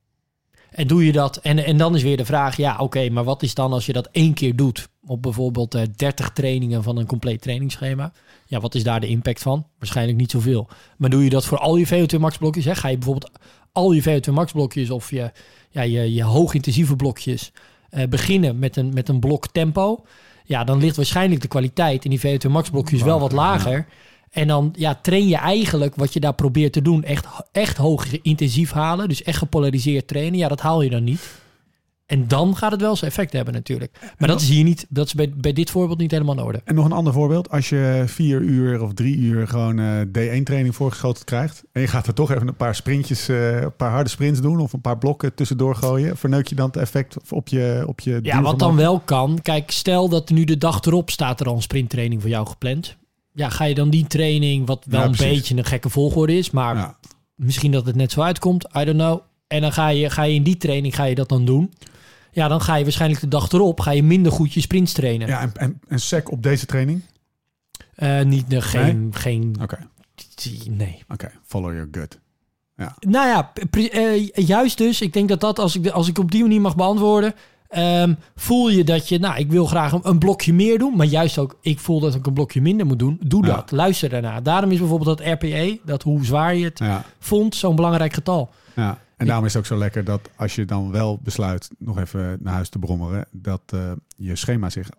[0.72, 3.44] En doe je dat, en, en dan is weer de vraag, ja oké, maar wat
[3.44, 4.90] is dan als je dat één keer doet?
[5.06, 8.12] Op bijvoorbeeld eh 30 trainingen van een compleet trainingsschema.
[8.46, 9.68] Ja, wat is daar de impact van?
[9.80, 10.68] Waarschijnlijk niet zoveel.
[10.98, 12.66] Maar doe je dat voor al je VO2 max blokjes?
[12.66, 12.76] Hè?
[12.76, 13.32] Ga je bijvoorbeeld
[13.72, 15.32] al je VO2 max blokjes of je,
[15.70, 17.52] ja, je, je hoogintensieve blokjes
[17.90, 20.06] eh, beginnen met een, met een blok tempo?
[20.46, 23.88] Ja, dan ligt waarschijnlijk de kwaliteit in die VO2 max blokjes wel wat lager.
[24.32, 28.22] En dan ja, train je eigenlijk wat je daar probeert te doen echt, echt hoog
[28.22, 29.08] intensief halen.
[29.08, 30.40] Dus echt gepolariseerd trainen.
[30.40, 31.40] Ja, dat haal je dan niet.
[32.12, 34.14] En dan gaat het wel zijn effect hebben natuurlijk.
[34.18, 36.62] Maar dat is hier niet, dat is bij, bij dit voorbeeld niet helemaal in orde.
[36.64, 37.50] En nog een ander voorbeeld.
[37.50, 41.64] Als je vier uur of drie uur gewoon eh, D1-training voorgeschoten krijgt...
[41.72, 44.60] en je gaat er toch even een paar sprintjes, eh, een paar harde sprints doen...
[44.60, 46.18] of een paar blokken tussendoor gooien...
[46.18, 49.40] verneuk je dan het effect op je, op je Ja, wat dan wel kan.
[49.42, 52.98] Kijk, stel dat nu de dag erop staat er al een sprinttraining voor jou gepland.
[53.34, 56.50] Ja, ga je dan die training, wat wel Ja, een beetje een gekke volgorde is...
[56.52, 56.98] maar Ja,
[57.36, 59.20] misschien dat het net zo uitkomt, I don't know.
[59.48, 61.74] En dan ga je, ga je in die training ga je dat dan doen.
[62.32, 65.28] Ja, dan ga je waarschijnlijk de dag erop ga je minder goed je sprints trainen.
[65.28, 67.02] ja en, en, en sec op deze training?
[67.96, 69.78] Eh, niet, de, geen, geen, Oké,
[70.70, 71.04] nee.
[71.08, 71.32] oké.
[71.46, 72.20] Follow your gut.
[73.00, 73.52] Nou ja,
[73.92, 75.02] eh, juist dus.
[75.02, 77.34] Ik denk dat dat, als ik, de- als ik op die manier mag beantwoorden...
[77.72, 80.96] ehm, voel je dat je, nou, ik wil graag een, een blokje meer doen.
[80.96, 83.20] Maar juist ook, ik voel dat ik een blokje minder moet doen.
[83.26, 83.56] Doe Ja.
[83.56, 83.72] dat.
[83.72, 84.42] Luister daarna.
[84.42, 88.50] Daarom is bijvoorbeeld dat RPE, dat hoe zwaar je het Ja, vond, zo'n belangrijk getal.
[88.76, 88.98] ja.
[89.18, 91.70] En daarom is het ook zo lekker dat als je dan wel besluit...
[91.78, 93.26] nog even naar huis te brommeren...
[93.32, 94.90] dat eh, je schema zich...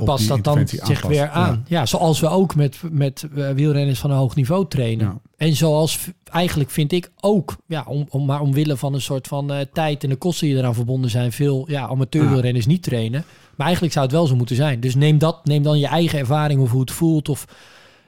[0.00, 1.06] Op past dat dan zich aanpast.
[1.06, 1.64] weer aan.
[1.68, 1.86] Ja.
[1.86, 5.06] zoals we ook met, met eh, wielrenners van een hoog niveau trainen.
[5.06, 5.20] Ja.
[5.36, 9.52] En zoals eigenlijk vind ik ook, ja, om, om, maar omwille van een soort van
[9.52, 13.24] eh, tijd en de kosten die eraan verbonden zijn, veel ja, amateurwielrenners niet trainen.
[13.56, 14.80] Maar eigenlijk zou het wel zo moeten zijn.
[14.80, 17.28] Dus neem dat, neem dan je eigen ervaring of hoe het voelt.
[17.28, 17.46] Of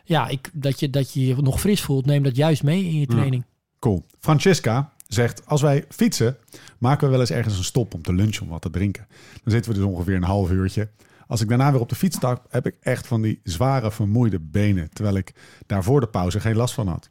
[0.05, 3.01] ja, ik, dat, je, dat je je nog fris voelt, neem dat juist mee in
[3.01, 3.45] je training.
[3.79, 4.05] Cool.
[4.21, 6.37] Francesca zegt, als wij fietsen,
[6.79, 9.07] maken we wel eens ergens een stop om te lunchen, om wat te drinken.
[9.43, 10.89] Dan zitten we dus ongeveer een half uurtje.
[11.29, 14.41] Als ik daarna weer op de fiets stap, heb ik echt van die zware, vermoeide
[14.41, 14.91] benen.
[14.93, 15.35] Terwijl ik
[15.67, 17.11] daar voor de pauze geen last van had.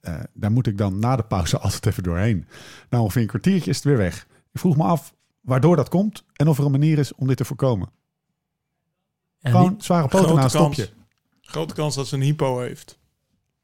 [0.00, 2.46] Eh, daar moet ik dan na de pauze altijd even doorheen.
[2.90, 4.26] Nou, ongeveer een kwartiertje is het weer weg.
[4.52, 7.36] Ik vroeg me af waardoor dat komt en of er een manier is om dit
[7.36, 7.88] te voorkomen.
[9.40, 10.74] En Gewoon die- zware poten na een grote kans.
[10.74, 10.92] stopje.
[11.40, 12.98] Grote kans dat ze een hypo heeft.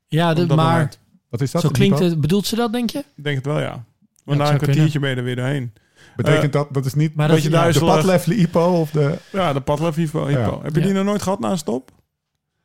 [0.08, 0.98] ja, de- dat maar moment.
[1.28, 1.62] Wat is dat?
[1.62, 2.20] zo klinkt het.
[2.20, 2.98] Bedoelt ze dat, denk je?
[2.98, 3.84] Ik denk het wel, ja.
[4.24, 5.72] Want na zou een kwartiertje ben je er weer doorheen.
[6.16, 7.94] Betekent dat, dat is niet Maar dat, ja, de duizelig.
[7.94, 9.18] padlevelen hypo of de...
[9.32, 9.96] Ja, de padlef.
[10.12, 10.58] Ja.
[10.62, 10.92] Heb je die Ja.
[10.92, 11.90] nog nooit gehad na een stop?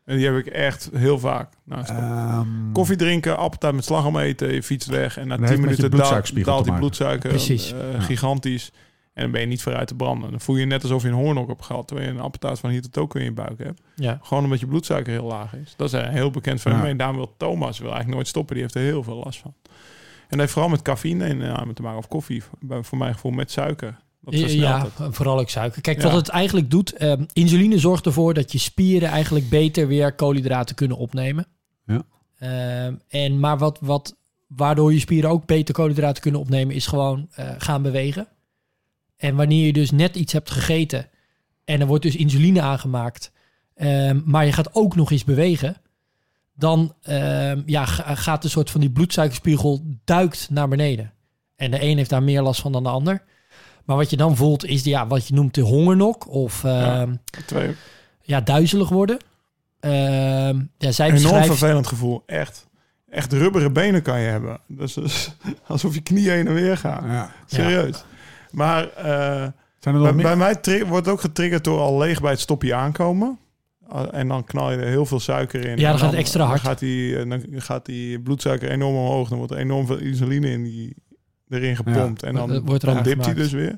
[0.06, 1.98] En die heb ik echt heel vaak na een stop.
[1.98, 5.18] Ehm, Koffie drinken, appeltaart met slagroom eten, je fietst weg.
[5.18, 7.74] En na Dat 10 heeft met je minuten daalt, die bloedsuiker Precies.
[7.74, 8.00] eh, Ja.
[8.00, 8.72] gigantisch.
[9.14, 10.30] En dan ben je niet vooruit te branden.
[10.32, 11.88] Dan voel je je net alsof je een hoornok hebt gehad.
[11.88, 13.82] Terwijl je een appeltaart van hier tot ook in je buik hebt.
[13.96, 14.20] ja.
[14.24, 15.74] Gewoon omdat je bloedsuiker heel laag is.
[15.78, 16.88] Dat is een heel bekend fenomeen.
[16.92, 16.94] Ja.
[16.98, 18.54] Daarom wil Thomas wil eigenlijk nooit stoppen.
[18.54, 19.54] Die heeft er heel veel last van.
[20.28, 22.44] En dat heeft vooral met cafeïne en ja, met te maken of koffie.
[22.82, 23.98] Voor mijn gevoel met suiker.
[24.30, 25.16] Ja, het.
[25.16, 25.82] vooral ook suiker.
[25.82, 26.04] Kijk, Ja.
[26.04, 30.76] wat het eigenlijk doet, ehm, insuline zorgt ervoor dat je spieren eigenlijk beter weer koolhydraten
[30.76, 31.48] kunnen opnemen.
[31.86, 32.02] Ja.
[32.40, 34.16] Ehm, en maar wat, wat,
[34.48, 38.28] waardoor je spieren ook beter koolhydraten kunnen opnemen, is gewoon eh, gaan bewegen.
[39.18, 41.10] En wanneer je dus net iets hebt gegeten
[41.66, 43.32] en er wordt dus insuline aangemaakt,
[43.76, 45.76] ehm, maar je gaat ook nog eens bewegen,
[46.58, 51.12] dan ehm, ja, ga- gaat een soort van die bloedsuikerspiegel duikt naar beneden.
[51.56, 53.24] En de een heeft daar meer last van dan de ander.
[53.86, 57.02] Maar wat je dan voelt is de, ja, wat je noemt de hongernok of Ja.
[57.02, 57.16] ehm,
[57.46, 57.76] Twee,
[58.22, 59.18] ja, duizelig worden.
[59.80, 61.48] Ehm ja, zij enorm beschrijft...
[61.48, 62.24] vervelend gevoel.
[62.26, 62.68] Echt.
[63.10, 64.60] Echt rubberen benen kan je hebben.
[64.68, 65.32] Dus, dus
[65.68, 67.12] alsof je knieën heen en weer gaan.
[67.12, 67.32] Ja.
[67.46, 68.04] Serieus.
[68.52, 69.06] Maar eh,
[69.80, 73.40] Zijn er nog bij, mij wordt ook getriggerd door al leeg bij het stopje aankomen.
[74.12, 75.78] En dan knal je er heel veel suiker in.
[75.78, 76.62] Ja, dan En gaat het extra hard.
[76.62, 79.30] Dan gaat, die, eh, dan gaat die bloedsuiker enorm omhoog.
[79.30, 80.96] Dan wordt er enorm veel insuline in die,
[81.50, 82.24] erin gepompt.
[82.24, 83.78] En dan, wordt er dan aan dipt hij dus weer.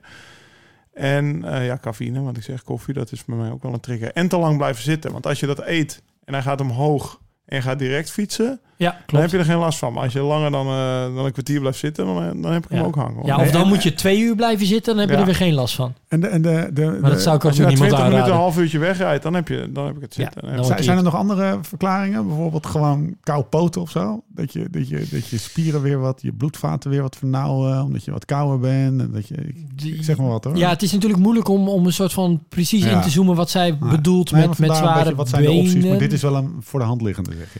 [0.93, 3.80] En eh, ja, cafeïne, want ik zeg koffie, dat is bij mij ook wel een
[3.80, 4.12] trigger.
[4.12, 5.12] En te lang blijven zitten.
[5.12, 8.62] Want als je dat eet en hij gaat omhoog en gaat direct fietsen...
[8.79, 9.23] Ja, Dan klopt.
[9.23, 9.93] heb je er geen last van.
[9.93, 12.63] Maar als je langer dan, eh, dan een kwartier blijft zitten, dan, eh, dan heb
[12.63, 12.85] ik hem Ja.
[12.85, 13.13] ook hangen.
[13.15, 13.25] hoor.
[13.25, 15.19] Ja, of dan en- moet je twee uur blijven zitten, dan heb je Ja.
[15.19, 15.93] er weer geen last van.
[16.07, 17.89] En de, en de, de, Maar dat zou ik ook Als je na niemand 20
[17.89, 18.35] minuten een aanraden.
[18.35, 20.41] half uurtje wegrijdt, dan heb, je, dan heb ik het Ja, zitten.
[20.41, 22.27] dan Dan wordt zijn, zijn er nog andere verklaringen?
[22.27, 24.21] Bijvoorbeeld gewoon kou poten of zo?
[24.27, 28.03] Dat je, dat, je, dat je spieren weer wat, je bloedvaten weer wat vernauwen, omdat
[28.03, 29.01] je wat kouder bent.
[29.01, 30.57] En dat je, ik, ik zeg maar wat hoor.
[30.57, 32.89] Ja, het is natuurlijk moeilijk om, om een soort van precies Ja.
[32.91, 35.55] in te zoomen wat zij bedoelt Nee, met, met zware beetje, Wat zijn benen.
[35.63, 35.85] de opties?
[35.89, 37.59] Maar dit is wel een voor de hand liggende, zeg je.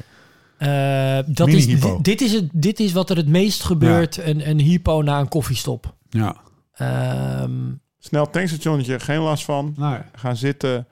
[0.60, 1.68] Eh, dat is,
[2.02, 5.28] dit, is het, dit is wat er het meest gebeurt, een, een hypo na een
[5.28, 5.96] koffiestop.
[6.10, 6.36] Ja.
[6.74, 7.52] Ehm,
[8.00, 9.76] Snel tankstationnetje, geen last van.
[10.16, 10.88] Gaan zitten.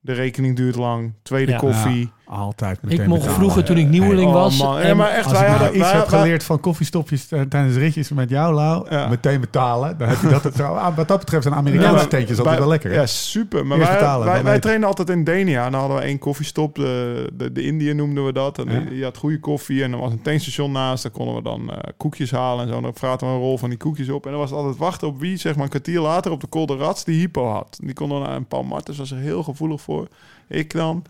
[0.00, 1.12] De rekening duurt lang.
[1.22, 1.58] Tweede Ja.
[1.58, 2.10] koffie.
[2.26, 3.40] Altijd meteen ik mocht betalen.
[3.40, 4.58] vroeger toen ik nieuweling Oh, was.
[4.58, 4.74] man.
[4.76, 5.76] Ja, en- maar echt, Als wij ik nou hadden...
[5.80, 9.08] iets wij- heb wij- geleerd van koffiestopjes eh, tijdens ritjes met jou, Lau, Ja.
[9.08, 9.98] meteen betalen.
[9.98, 10.62] Dan heb je dat het zo.
[10.74, 12.90] Ah, wat dat betreft zijn Amerikaanse Ja, maar tentjes altijd wel lekker.
[12.90, 12.96] hè?
[12.96, 13.66] Ja, super.
[13.66, 15.64] Maar Eerst wij, betalen, wij, trainen altijd in Denia.
[15.64, 16.74] En dan hadden we één koffiestop.
[16.74, 18.58] De, de, de Indië noemden we dat.
[18.58, 18.80] En Ja.
[18.90, 19.82] die had goede koffie.
[19.82, 21.02] En er was een tankstation naast.
[21.02, 22.76] Daar konden we dan eh, koekjes halen en zo.
[22.76, 24.24] En dan vraten we een rol van die koekjes op.
[24.24, 26.46] En dan was het altijd wachten op wie, zeg maar een kwartier later, op de
[26.46, 27.78] Kolde Rats die hypo had.
[27.82, 30.08] Die konden we een Paul Martens was er heel gevoelig voor.
[30.48, 31.02] Ik dan.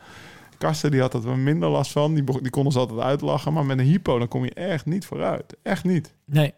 [0.59, 2.15] Karsten die had er wel minder last van.
[2.15, 3.53] Die, die konden ze altijd uitlachen.
[3.53, 5.57] Maar met een hypo dan kom je echt niet vooruit.
[5.63, 6.15] Echt niet.
[6.25, 6.55] nee.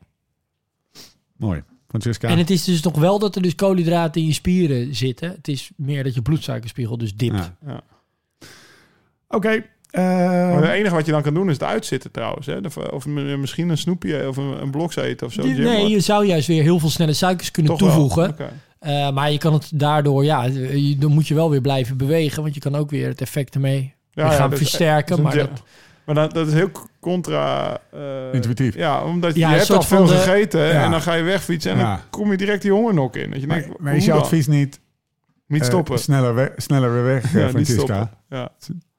[1.37, 1.62] Mooi.
[1.88, 2.28] Francesca.
[2.28, 5.30] En het is dus nog wel dat er dus koolhydraten in je spieren zitten.
[5.30, 7.34] Het is meer dat je bloedsuikerspiegel dus dipt.
[7.37, 7.56] Ja.
[7.66, 7.80] Ja.
[9.28, 9.48] Oké.
[9.90, 12.46] eh, Maar het enige wat je dan kan doen is het uitzitten trouwens.
[12.46, 12.58] Hè?
[12.58, 15.42] Of, of misschien een snoepje of een, een bloks eten of zo.
[15.42, 17.90] Die- nee, je zou juist weer heel veel snelle suikers kunnen toch wel.
[17.90, 18.28] toevoegen.
[18.30, 18.52] Oké.
[18.78, 22.42] Eh, maar je kan het daardoor, ja, je- dan moet je wel weer blijven bewegen.
[22.42, 25.22] Want je kan ook weer het effect ermee Ja, gaan ja, versterken.
[25.22, 25.62] maar ja- dat,
[26.04, 27.78] Maar dat, dat is heel contra...
[27.92, 28.00] eh,
[28.32, 28.74] Intuïtief.
[28.74, 30.84] Ja, omdat je, je hebt al veel de- gegeten Ja.
[30.84, 31.84] en dan ga je wegfietsen en Ja.
[31.94, 33.30] dan kom je direct die hongernok in.
[33.30, 34.18] Dat je maar, denkt, maar is dan?
[34.18, 34.80] advies niet
[35.46, 35.98] Niet eh, stoppen.
[35.98, 38.10] sneller, we- sneller weer weg, ja, Francisca?
[38.28, 38.50] Ja,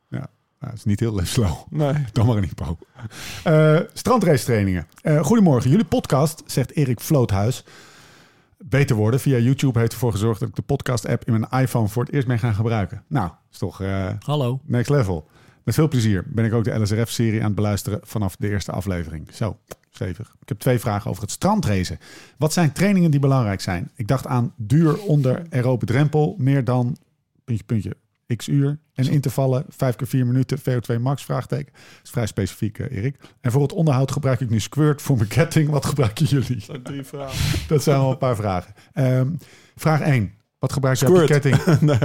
[0.10, 1.52] Nou, dat is niet heel slow.
[1.70, 1.94] nee.
[2.14, 2.78] Dan maar een hypo.
[3.44, 4.88] Eh strandrace trainingen.
[5.02, 5.70] Eh, goedemorgen.
[5.70, 7.64] Jullie podcast, zegt Erik Vloothuis,
[8.64, 9.20] beter worden.
[9.20, 12.28] Via YouTube heeft ervoor gezorgd dat ik de podcast-app in mijn iPhone voor het eerst
[12.28, 13.04] mee ga gebruiken.
[13.08, 14.60] Nou, is toch eh, hallo.
[14.66, 15.28] next level.
[15.64, 19.28] Met veel plezier ben ik ook de LSRF-serie aan het beluisteren vanaf de eerste aflevering.
[19.34, 19.58] Zo,
[19.90, 20.36] stevig.
[20.42, 22.00] Ik heb twee vragen over het strandracen.
[22.38, 23.92] Wat zijn trainingen die belangrijk zijn?
[23.96, 26.98] Ik dacht aan duur onder aerobe drempel, meer dan
[27.46, 27.96] puntje, puntje,
[28.36, 28.80] x uur.
[28.94, 31.74] En intervallen, vijf keer vier minuten, VO2 max, vraagteken.
[31.74, 33.16] Dat is vrij specifiek, eh, Erik.
[33.42, 35.02] En voor het onderhoud gebruik ik nu Squirt.
[35.02, 36.64] Voor mijn ketting, wat gebruiken jullie?
[36.68, 37.38] Dat drie vragen.
[37.68, 38.74] Dat zijn wel een paar vragen.
[38.94, 39.28] Ehm,
[39.76, 40.34] vraag 1.
[40.60, 41.66] Wat gebruik je op je ketting?
[41.82, 42.00] nee.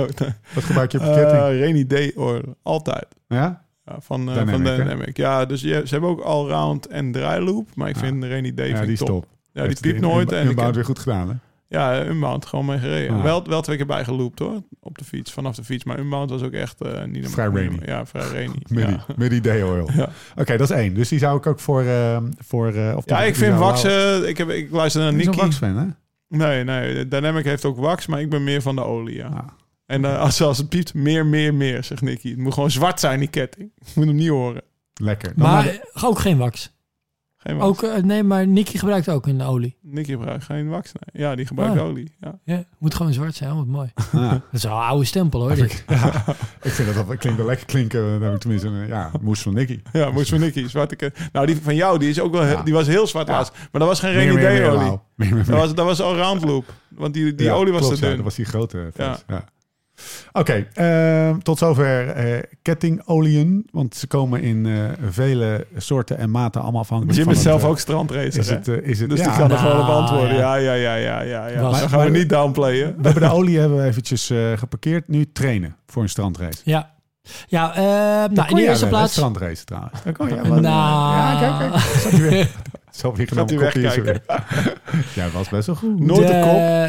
[0.55, 1.61] Wat gebruik je op je Uh, ketting?
[1.61, 2.15] rainy day
[2.63, 3.07] altijd.
[3.29, 3.65] Ja?
[3.85, 4.77] Ja, van, uh, Dynamic, van hè?
[4.77, 5.17] Dynamic.
[5.17, 7.69] Ja, dus je, ze hebben ook allround en draailoop.
[7.75, 8.01] Maar ik Ja.
[8.01, 9.07] vind rainy day Ja, vind die top.
[9.07, 9.27] top.
[9.53, 10.33] Ja, die piept nooit.
[10.33, 11.35] En ik heb, weer goed gedaan, hè?
[11.75, 13.17] Ja, Unbound gewoon mee gereden.
[13.17, 13.23] Ah.
[13.23, 15.85] Wel, wel twee keer bijgeloopt hoor, op de fiets, vanaf de fiets.
[15.85, 17.79] Maar Unbound was ook echt eh, niet Vrij niet- rainy.
[17.87, 18.63] Ja, vrij rainy.
[18.69, 19.05] Midi, ja.
[19.17, 19.91] midi day oil.
[19.97, 20.09] Ja.
[20.37, 20.95] Oké, dat is één.
[20.95, 21.83] Dus die zou ik ook voor...
[21.83, 23.83] eh, voor eh, of ja, ik vind zou Wax...
[23.83, 25.45] Lau- eh, ik, heb, ik luister naar Die is een Nicky.
[25.47, 25.87] Wax-fan, hè?
[26.29, 27.09] Nee, nee.
[27.09, 29.27] Dynamic heeft ook Wax, maar ik ben meer van de olie, ja.
[29.27, 29.47] Ah.
[29.87, 32.29] En als, als het piept, meer, meer, meer, zegt Nicky.
[32.31, 33.71] Het moet gewoon zwart zijn, die ketting.
[33.89, 34.63] Ik moet hem niet horen.
[34.95, 35.33] Lekker.
[35.37, 36.74] Dan Maar de- eh, ook geen wax.
[37.47, 37.69] Geen wax.
[37.69, 39.77] Ook, eh, nee, maar Nicky gebruikt ook een olie.
[39.83, 41.25] Nicky gebruikt geen wax, nee.
[41.25, 41.85] Ja, die gebruikt Ah.
[41.85, 42.39] olie, ja.
[42.45, 43.93] Ja, moet gewoon zwart zijn, wat mooi.
[44.13, 44.31] Ah.
[44.31, 45.55] Dat is wel een oude stempel hoor.
[45.55, 45.85] dit.
[45.89, 46.25] ja,
[46.63, 48.23] ik vind dat dat klinkt wel lekker klinken.
[48.33, 49.81] Ik tenminste een ja, moes van Nicky.
[49.93, 51.13] Ja, moest van Nicky, zwarte.
[51.33, 52.63] Nou, die van jou, die is ook wel, Ja.
[52.63, 53.33] die was heel zwart Ja.
[53.35, 53.53] laatst.
[53.53, 54.79] Maar dat was geen rainy day olie.
[54.85, 54.99] Lau.
[55.15, 56.73] Meer, meer, Dat was, dat was al round loop.
[56.89, 58.15] Want die, die Ja, olie was klopt, te dun.
[58.15, 58.93] dat was die grote.
[58.97, 59.19] Ja.
[59.97, 60.41] Ja.
[60.41, 63.67] Oké, ehm, tot zover eh kettingolieën.
[63.73, 64.73] Want ze komen in eh,
[65.11, 68.49] vele soorten en maten allemaal afhankelijk Jim van is het, zelf eh, ook strandracer, Is
[68.51, 70.37] het, is het, Dus ja, die kan er gewoon op Nou, antwoorden.
[70.37, 70.55] ja.
[70.55, 71.47] Ja, ja, ja, ja, ja.
[71.49, 71.61] ja.
[71.61, 72.95] Was- Dan gaan we maar- niet downplayen.
[72.97, 75.09] We hebben de olie hebben we eventjes eh, geparkeerd.
[75.09, 76.61] Nu trainen voor een strandrace.
[76.65, 76.91] Ja,
[77.47, 77.83] ja eh,
[78.35, 79.13] nou, in de eerste plaats...
[79.13, 80.03] strandrace trouwens.
[80.05, 80.63] Dat kon jij Nou.
[80.63, 81.73] Ja, kijk,
[82.31, 82.49] kijk.
[83.01, 83.47] Zat hij weer.
[83.47, 85.05] Zo weer Gaat hij genomen kopie er weer.
[85.15, 86.01] Jij was best wel goed.
[86.01, 86.41] Nooit de De-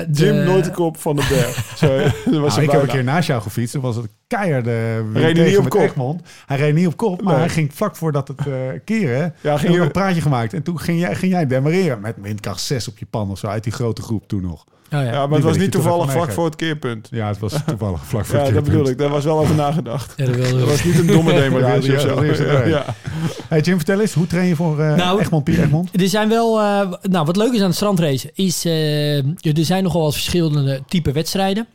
[0.05, 0.15] kop.
[0.15, 1.77] Jim, de- nooit de kop van de berg.
[1.77, 1.97] Zo,
[2.31, 3.73] dat was Nou, ik heb een keer naast jou gefietst.
[3.73, 4.65] Toen was het keihard
[5.13, 5.81] reed uh, niet op met kop.
[5.81, 6.21] Egmond.
[6.45, 7.41] Hij reed niet op kop, maar Nee.
[7.43, 8.53] hij ging vlak voordat het eh
[8.85, 9.33] keren.
[9.41, 9.91] Ja, Ging je een je...
[9.91, 10.53] praatje gemaakt.
[10.53, 13.47] En toen ging jij, ging jij demareren met windkracht 6 op je pan of zo.
[13.47, 14.65] Uit die grote groep toen nog.
[14.91, 15.11] Oh, ja.
[15.11, 17.07] Ja, maar het was niet toevallig vlak voor het keerpunt.
[17.11, 18.99] Ja, het was toevallig vlak voor Ja, het dat bedoel keerpunt.
[18.99, 19.05] ik.
[19.05, 20.13] Daar was wel over nagedacht.
[20.17, 22.23] Ja, dat Dat was niet een domme Ja, demarage die- of zo.
[22.65, 22.85] Ja.
[23.47, 24.13] Hey Jim, vertel eens.
[24.13, 26.01] Hoe train je voor eh Nou, Egmond, Pier Egmond?
[26.01, 29.83] Er zijn wel, eh, nou wat leuk is aan het strandracen, is eh, er zijn
[29.83, 31.67] nogal wat verschillende type wedstrijden.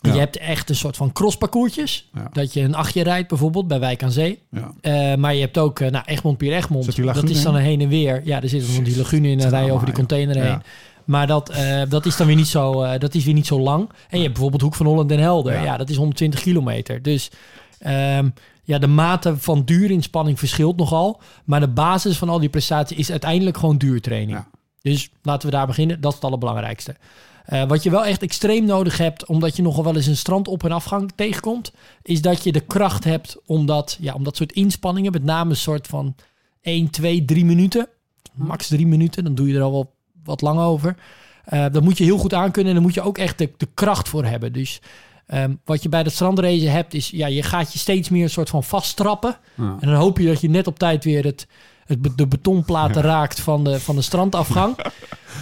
[0.00, 0.12] Ja.
[0.12, 2.10] Je hebt echt een soort van crossparcoursjes.
[2.14, 2.28] Ja.
[2.32, 4.38] Dat je een achtje rijdt bijvoorbeeld bij Wijk aan Zee.
[4.50, 4.72] Ja.
[4.80, 6.96] Eh, maar je hebt ook nou, Egmond, Pier Egmond.
[7.14, 8.20] Dat is dan een heen en weer.
[8.24, 10.62] Ja, er zit dan die lagune in en rij je over die container heen.
[11.04, 13.60] Maar dat, eh, dat is dan weer niet zo, eh, dat is weer niet zo
[13.60, 13.88] lang.
[13.88, 15.52] En je hebt bijvoorbeeld Hoek van Holland en Helder.
[15.52, 15.62] Ja.
[15.62, 17.02] Ja, dat is 120 kilometer.
[17.02, 17.30] Dus
[17.78, 18.28] ehm,
[18.62, 21.20] ja, de mate van duurinspanning verschilt nogal.
[21.44, 24.38] Maar de basis van al die prestatie is uiteindelijk gewoon duurtraining.
[24.38, 24.48] Ja.
[24.82, 26.00] Dus laten we daar beginnen.
[26.00, 26.96] Dat is het allerbelangrijkste.
[27.44, 30.48] Eh, wat je wel echt extreem nodig hebt, omdat je nogal wel eens een strand
[30.48, 34.36] op en afgang tegenkomt, is dat je de kracht hebt om dat, ja, om dat
[34.36, 36.14] soort inspanningen, met name een soort van
[36.60, 37.88] 1, 2, 3 minuten,
[38.34, 39.93] max 3 minuten, dan doe je er al wel
[40.24, 40.96] wat lang over.
[41.44, 44.08] Dat moet je heel goed aankunnen en dan moet je ook echt de, de kracht
[44.08, 44.52] voor hebben.
[44.52, 44.80] Dus
[45.26, 48.30] ehm, wat je bij de strandrace hebt, is ja, je gaat je steeds meer een
[48.30, 49.36] soort van vasttrappen.
[49.54, 49.76] Ja.
[49.80, 51.46] En dan hoop je dat je net op tijd weer het,
[51.84, 54.76] het, de betonplaten raakt van de, van de strandafgang.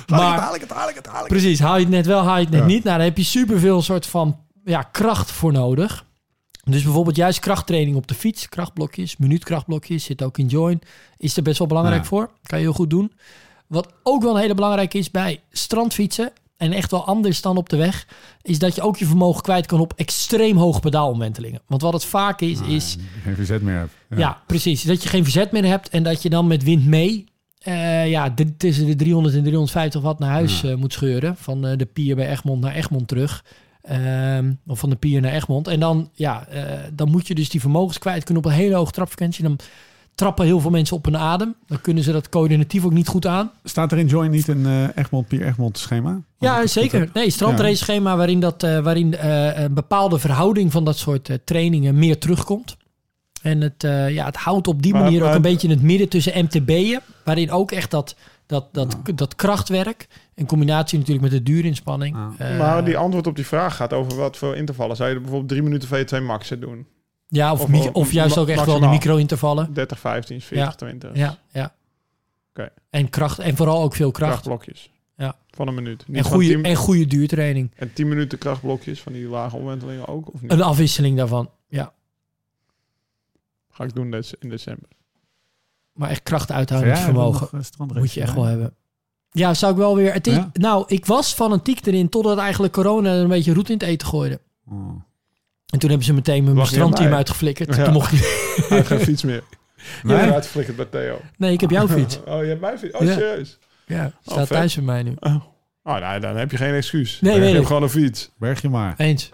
[0.07, 1.39] maar, haal ik het, haal ik het, haal ik het.
[1.39, 2.85] Precies, haal je het net wel, haal je het net niet.
[2.85, 6.05] Nou, daar heb je superveel soort van ja, kracht voor nodig.
[6.65, 10.81] Dus bijvoorbeeld juist krachttraining op de fiets, krachtblokjes, minuutkrachtblokjes, zit ook in Join,
[11.17, 12.31] is er best wel belangrijk voor.
[12.43, 13.13] Kan je heel goed doen.
[13.73, 17.69] Wat ook wel een hele belangrijke is bij strandfietsen, en echt wel anders dan op
[17.69, 18.07] de weg,
[18.43, 21.61] is dat je ook je vermogen kwijt kan op extreem hoge pedaalomwentelingen.
[21.67, 23.93] Want wat het vaak is, is Geen verzet meer hebt.
[24.17, 24.43] ja.
[24.47, 24.83] precies.
[24.83, 27.25] Dat je geen verzet meer hebt en dat je dan met wind mee
[27.59, 31.37] eh, ja, tussen de 300 en 350 watt naar huis eh, moet scheuren.
[31.37, 33.45] Van eh, de pier bij Egmond naar Egmond terug.
[33.83, 35.69] Ehm, of van de pier naar Egmond.
[35.69, 36.47] En dan, ja,
[36.93, 39.45] dan moet je dus die vermogens kwijt kunnen op een hele hoge trapfrequentie.
[39.45, 39.59] Dan
[40.23, 41.55] trappen heel veel mensen op hun adem.
[41.67, 43.51] Dan kunnen ze dat coördinatief ook niet goed aan.
[43.65, 46.23] Staat er in Join niet een eh, Egmond, Pier Egmond schema?
[46.39, 47.11] Ja, zeker.
[47.13, 51.37] Nee, strandrace schema waarin, dat, eh, waarin eh, een bepaalde verhouding van dat soort eh,
[51.45, 52.77] trainingen meer terugkomt.
[53.43, 55.83] En het, eh, ja, het houdt op die Maar- manier ook een beetje in het
[55.83, 58.17] midden tussen MTB'en, waarin ook echt dat,
[58.47, 62.17] dat, dat, dat krachtwerk, in combinatie natuurlijk met de duurinspanning.
[62.39, 62.57] Ja.
[62.57, 64.97] maar die antwoord op die vraag gaat over wat voor intervallen.
[64.97, 66.87] Zou je er bijvoorbeeld drie minuten V2 maxen doen?
[67.33, 69.73] Ja, of, of- mi- of of juist ook echt wel de micro-intervallen.
[69.73, 70.75] 30, 15, 40, Ja.
[70.75, 71.17] 20.
[71.17, 71.75] Ja, ja.
[72.51, 72.69] Oké.
[72.91, 74.31] En kracht, en vooral ook veel kracht.
[74.31, 74.91] Krachtblokjes.
[75.17, 75.37] Ja.
[75.51, 76.05] Van een minuut.
[76.09, 77.71] Niet En van goede, 10 en goede duurtraining.
[77.77, 80.35] en 10 minuten krachtblokjes van die lage omwentelingen ook?
[80.35, 80.53] Of niet?
[80.53, 81.51] Een afwisseling daarvan.
[81.69, 81.93] Ja,
[83.71, 84.89] Ga ik doen in december.
[85.93, 87.49] maar echt kracht Zou uithoudingsvermogen.
[87.51, 88.75] jij nog, eh, Moet je echt wel hebben.
[89.31, 90.13] Ja, zou ik wel weer.
[90.13, 90.51] Het is, Ja?
[90.53, 94.09] Nou, ik was fanatiek erin totdat eigenlijk corona er een beetje roet in het eten
[94.09, 94.41] gooide.
[94.71, 94.91] Oh.
[95.73, 97.77] En toen hebben ze meteen mijn strandteam uitgeflikkerd.
[97.77, 97.85] Ja.
[97.85, 98.19] Toen mocht ik...
[98.69, 99.43] Hij heeft geen fiets meer.
[100.03, 100.17] Nee?
[100.17, 101.21] Ja, uitgeflikkerd bij Theo.
[101.37, 102.21] Nee, ik heb jouw fiets.
[102.27, 102.95] Oh, je hebt mijn fiets?
[102.97, 103.13] Oh, Ja.
[103.13, 103.59] serieus?
[103.87, 104.49] Ja, staat vet.
[104.49, 105.15] thuis bij mij nu.
[105.21, 105.35] Oh,
[105.83, 107.21] oh nou, dan heb je geen excuus.
[107.21, 107.67] Nee, je weet hebt ik.
[107.67, 108.31] gewoon een fiets.
[108.39, 108.95] Berg je maar.
[108.97, 109.31] Eens.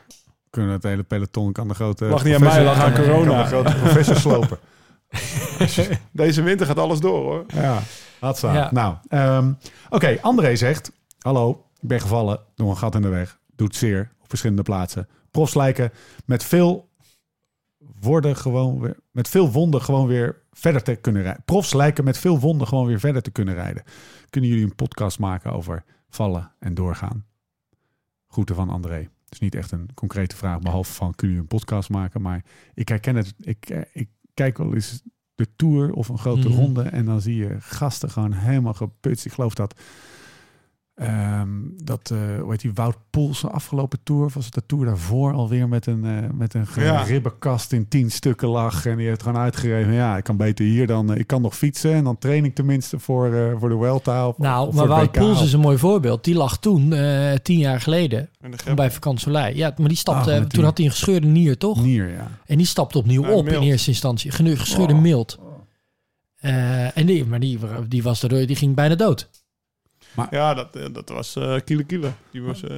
[0.50, 2.04] Kunnen het hele peloton kan de grote...
[2.04, 3.44] Lag niet aan mij, lag aan kan de corona.
[3.44, 4.58] grote professor slopen.
[6.12, 7.44] Deze winter gaat alles door, hoor.
[7.54, 7.78] Ja.
[8.40, 8.68] Ja.
[8.72, 9.52] Nou, ehm,
[9.88, 10.18] oké.
[10.20, 10.92] André zegt...
[11.18, 13.38] Hallo, ik ben gevallen door een gat in de weg.
[13.56, 15.08] Doet zeer op verschillende plaatsen.
[15.30, 15.90] Profs lijken
[16.24, 16.88] met veel
[18.00, 18.96] worden gewoon weer...
[19.10, 21.42] Met veel wonden gewoon weer verder te kunnen rijden.
[21.44, 23.82] Profs lijken met veel wonden gewoon weer verder te kunnen rijden.
[24.30, 27.26] Kunnen jullie een podcast maken over vallen en doorgaan?
[28.28, 28.96] Groeten van André.
[28.96, 32.22] Het is niet echt een concrete vraag, behalve van kunnen jullie een podcast maken?
[32.22, 33.34] Maar ik herken het.
[33.40, 35.02] Ik, eh, ik kijk wel eens
[35.34, 36.58] de Tour of een grote Mhm.
[36.58, 39.24] ronde en dan zie je gasten gewoon helemaal geputst.
[39.26, 39.80] Ik geloof dat
[40.98, 41.48] ehm,
[41.84, 45.32] dat eh hoe heet die Wout Poelsen afgelopen Tour of was het de Tour daarvoor
[45.32, 47.02] alweer met een eh, met een Ja.
[47.02, 49.92] ribbenkast in tien stukken lag en die heeft gewoon uitgegeven.
[49.92, 52.98] Ja, ik kan beter hier dan ik kan nog fietsen en dan train ik tenminste
[52.98, 55.12] voor eh, voor de Vuelta of, Nou, of maar voor Wout.
[55.12, 56.24] Poels is een mooi voorbeeld.
[56.24, 58.30] Die lag toen, eh, tien jaar geleden,
[58.74, 59.56] bij Vakant Soleil.
[59.56, 61.82] Ja, maar die stapte, Ah, toen had hij een gescheurde nier, toch?
[61.82, 62.30] Nier, ja.
[62.46, 63.56] En die stapte opnieuw op mild.
[63.56, 64.30] in eerste instantie.
[64.30, 65.00] Genu- Gescheurde Oh.
[65.00, 65.38] mild.
[66.38, 69.28] Eh, en die, maar die, die was er, die ging bijna dood.
[70.30, 72.10] Ja, dat, eh, dat was eh Kiele Kiele.
[72.30, 72.62] Die was...
[72.64, 72.76] eh,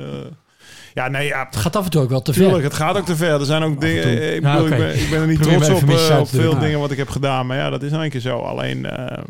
[0.95, 2.65] ja, nee, ja, Het gaat af en toe ook wel te Tuurlijk, ver.
[2.65, 3.41] het gaat ook te ver.
[3.41, 4.03] Er zijn ook dingen.
[4.05, 6.61] eh, Ik, ik, ben, ik ben er niet trots op, eh, op veel doen.
[6.61, 7.47] dingen wat ik heb gedaan.
[7.47, 8.39] Maar ja, dat is een keer zo.
[8.39, 9.23] Alleen, eh,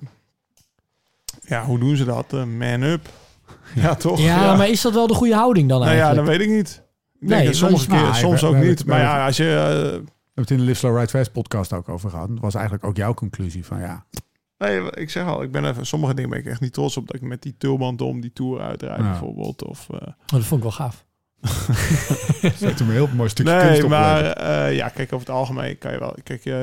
[1.47, 2.27] ja, hoe doen ze dat?
[2.33, 3.09] Eh, man up.
[3.75, 4.21] Ja, toch?
[4.21, 6.29] Ja, maar is dat wel de goede houding dan nou ja, eigenlijk?
[6.29, 6.83] dat weet ik niet.
[7.21, 8.85] Ik Nee, denk maar- keer, Nou, soms ook niet.
[8.85, 9.45] Maar ja, als je...
[9.45, 10.03] eh, We hebben
[10.35, 12.29] het in de Live Slow Ride Fast podcast ook over gehad.
[12.29, 14.05] Dat was eigenlijk ook jouw conclusie van ja.
[14.61, 17.07] Nee, ik zeg al, ik ben even, sommige dingen ben ik echt niet trots op
[17.07, 19.11] dat ik met die tulband om die tour uitrijd Ja.
[19.11, 19.65] bijvoorbeeld.
[19.65, 21.05] Of, eh, Oh, dat vond ik wel gaaf.
[22.59, 23.89] Zet hem een heel mooi stukje nee, kunst op.
[23.91, 26.15] maar eh, ja, kijk, over het algemeen kan je wel...
[26.23, 26.55] Kijk, eh,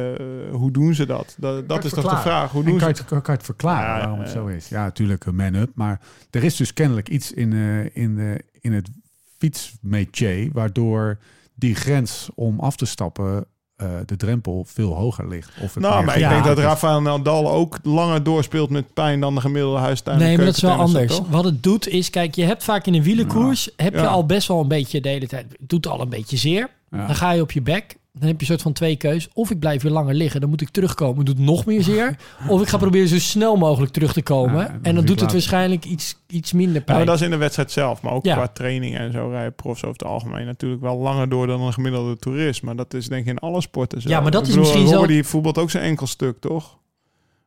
[0.51, 1.35] hoe doen ze dat?
[1.39, 2.51] Dat, dat is toch de vraag.
[2.51, 4.47] Hoe En doen kan, ze je het, kan je het verklaren Ja, waarom het zo
[4.47, 4.69] is?
[4.69, 5.71] Ja, natuurlijk een man-up.
[5.75, 8.89] Maar er is dus kennelijk iets in, eh, in, de, in het
[9.37, 10.49] fietsmetier...
[10.53, 11.17] waardoor
[11.55, 13.45] die grens om af te stappen...
[13.77, 15.49] eh, de drempel veel hoger ligt.
[15.61, 16.29] Of het Nou, maar ik Ja.
[16.29, 16.57] denk dat.
[16.57, 20.17] Rafael Nadal ook langer doorspeelt met pijn dan de gemiddelde huistuin.
[20.17, 21.15] Nee, maar dat is wel anders.
[21.15, 21.27] toch?
[21.29, 23.69] Wat het doet is, kijk, je hebt vaak in een wielenkoers...
[23.75, 24.07] heb je Ja.
[24.07, 25.45] al best wel een beetje de hele tijd...
[25.59, 26.69] het doet al een beetje zeer.
[26.91, 27.05] Ja.
[27.07, 27.95] Dan ga je op je bek.
[28.19, 29.29] Dan heb je een soort van twee keus.
[29.33, 32.17] Of ik blijf weer langer liggen, dan moet ik terugkomen, doet nog meer zeer.
[32.49, 34.57] of ik ga proberen zo snel mogelijk terug te komen.
[34.57, 36.97] Ja, dan en dan doet het waarschijnlijk iets, iets minder Ja, pijn.
[36.97, 38.01] maar dat is in de wedstrijd zelf.
[38.01, 38.35] Maar ook Ja.
[38.35, 41.73] qua training en zo rijden profs over het algemeen natuurlijk wel langer door dan een
[41.73, 42.61] gemiddelde toerist.
[42.61, 44.09] Maar dat is denk ik in alle sporten zo.
[44.09, 46.39] Ja, maar dat Ik is bedoel, misschien Robber zo- die voetbalt ook zijn enkel stuk,
[46.39, 46.77] toch?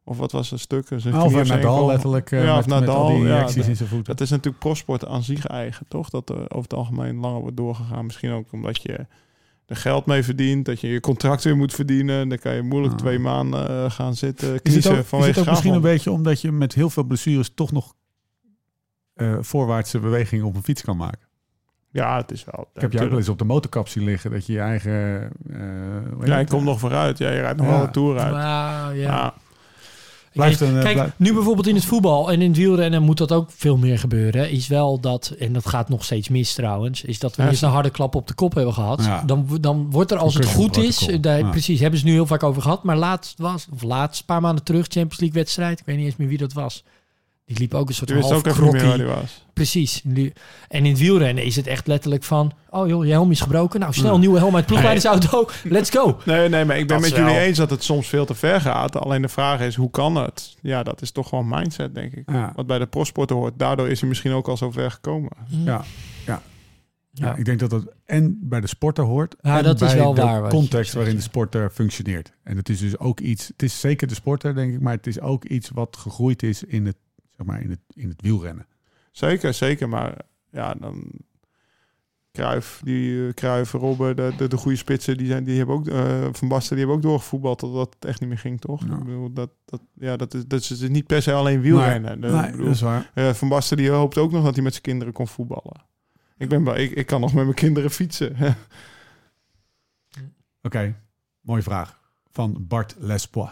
[0.04, 0.86] Of wat was het stuk?
[0.96, 3.76] Zijn Alva of Nadal letterlijk eh, Ja, met, of met al die ja, dat- in
[3.76, 4.04] zijn voeten.
[4.04, 6.10] Dat is natuurlijk profsport aan zich eigen, toch?
[6.10, 8.04] Dat er over het algemeen langer wordt doorgegaan.
[8.06, 9.06] Misschien ook omdat je
[9.70, 12.28] er geld mee verdient, dat je je contract weer moet verdienen.
[12.28, 12.98] Dan kan je moeilijk Ah.
[12.98, 15.80] twee maanden eh, gaan zitten Is het kiezen ook, is vanwege het ook misschien een
[15.80, 17.94] beetje omdat je met heel veel blessures toch nog
[19.14, 21.28] eh, voorwaartse bewegingen op een fiets kan maken?
[21.92, 22.68] Ja, het is wel.
[22.74, 24.92] Ik heb je ook wel eens op de motorkap zien liggen dat je je eigen...
[25.50, 25.58] eh,
[26.18, 26.50] heet Ja, ik het?
[26.50, 27.18] kom nog vooruit.
[27.18, 27.72] Ja, je rijdt nog Ja.
[27.72, 28.32] wel een tour uit.
[28.34, 29.02] Nou, ja.
[29.02, 29.34] Ja.
[30.32, 33.02] Blijft Kijk, een, eh, kijk, blijf- nu bijvoorbeeld in het voetbal en in het wielrennen
[33.02, 34.50] moet dat ook veel meer gebeuren.
[34.50, 37.70] Is wel dat, en dat gaat nog steeds mis trouwens, is dat we eens een
[37.70, 39.04] harde klap op de kop hebben gehad.
[39.04, 39.22] Ja.
[39.26, 41.38] Dan, dan wordt er als het goed is, Concussion daar.
[41.38, 41.50] Ja.
[41.50, 42.82] precies, hebben ze nu heel vaak over gehad.
[42.82, 46.06] Maar laatst was, of laatst, een paar maanden terug, Champions League wedstrijd, ik weet niet
[46.06, 46.84] eens meer wie dat was.
[47.50, 48.42] Die liep ook een soort wist half
[49.06, 49.44] was.
[49.52, 50.02] Precies.
[50.68, 53.80] En in het wielrennen is het echt letterlijk van, oh joh, je helm is gebroken.
[53.80, 54.18] Nou, snel, Ja.
[54.18, 55.48] nieuwe helm uit de ploegleidersauto.
[55.64, 56.18] Let's go.
[56.24, 58.24] Nee, nee, maar ik ben Dat met is jullie wel- eens dat het soms veel
[58.24, 58.96] te ver gaat.
[58.96, 60.56] Alleen de vraag is, hoe kan het?
[60.62, 62.30] Ja, dat is toch gewoon mindset, denk ik.
[62.30, 63.58] ja, Wat bij de prosporten hoort.
[63.58, 65.30] Daardoor is hij misschien ook al zo ver gekomen.
[65.48, 65.84] ja,
[66.26, 66.42] ja.
[67.12, 67.26] Ja.
[67.26, 69.96] Ja, ik denk dat dat en bij de sporter hoort Ja, en dat is bij
[69.98, 72.32] wel de waar context waarin de sporter functioneert.
[72.42, 75.06] En het is dus ook iets, het is zeker de sporter denk ik, maar het
[75.06, 76.96] is ook iets wat gegroeid is in het,
[77.40, 78.66] zeg maar, in het, in het wielrennen.
[79.10, 79.88] Zeker, zeker.
[79.88, 80.18] Maar
[80.50, 81.04] ja, dan...
[82.32, 86.28] Kruif, die Kruif, Robben, de, de, de goede spitsen, die, zijn, die hebben ook, eh,
[86.32, 88.86] Van Basten, die hebben ook doorgevoetbald totdat het echt niet meer ging, toch?
[88.86, 88.92] Ja.
[88.96, 92.20] Ik bedoel, dat, dat, ja, dat, is, dat is dus niet per se alleen wielrennen.
[92.20, 93.10] De- ik Nee, bedoel, dat is waar.
[93.14, 95.84] eh, Van Basten die hoopt ook nog dat hij met zijn kinderen kon voetballen.
[96.36, 98.36] Ik, ben, ik, ik kan nog met mijn kinderen fietsen.
[100.62, 100.96] Oké,
[101.40, 102.00] mooie vraag.
[102.30, 103.50] Van Bart Lespois.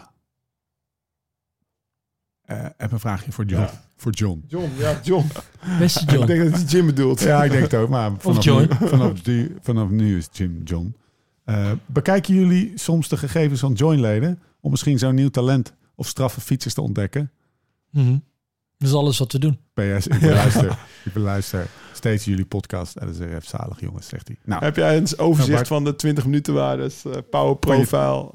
[2.49, 3.61] Eh heb een vraagje voor John.
[3.61, 3.81] Ja.
[3.97, 4.43] Voor John.
[4.47, 5.25] John, ja, John.
[5.79, 6.25] Beste Ik John.
[6.25, 7.19] denk dat hij Jim bedoelt.
[7.21, 7.89] Ja, ik denk het ook.
[7.89, 8.61] Maar vanaf, John.
[8.61, 10.95] Nu, vanaf, nu, vanaf nu is Jim John.
[11.43, 16.41] Eh, bekijken jullie soms de gegevens van joinleden om misschien zo'n nieuw talent of straffe
[16.41, 17.31] fietsers te ontdekken?
[17.89, 18.17] Mhm.
[18.77, 19.59] Dat is alles wat we doen.
[19.73, 22.95] PS, ik beluister, ik beluister steeds jullie podcast.
[22.95, 24.37] En dat is zalig, jongens, zegt hij.
[24.45, 25.67] Nou, Heb jij een overzicht Nou, Bart.
[25.67, 28.31] van de 20 minuten waardes, eh, power profile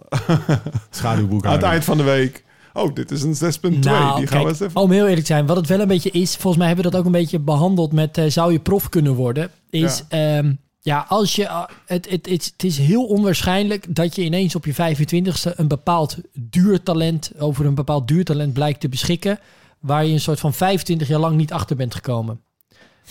[0.91, 2.45] schaduwboek aan het eind van de week?
[2.77, 3.79] Oh, dit is een 6.2.
[3.79, 4.81] Nou, die gaan we eens even...
[4.81, 6.91] om heel eerlijk te zijn, wat het wel een beetje is, volgens mij hebben we
[6.91, 10.43] dat ook een beetje behandeld met eh, zou je prof kunnen worden, is ja,
[10.81, 14.65] ja als je, ah, het, het, het, het is heel onwaarschijnlijk dat je ineens op
[14.65, 19.39] je 25ste een bepaald duurtalent, over een bepaald duurtalent blijkt te beschikken,
[19.81, 22.41] waar je een soort van 25 jaar lang niet achter bent gekomen.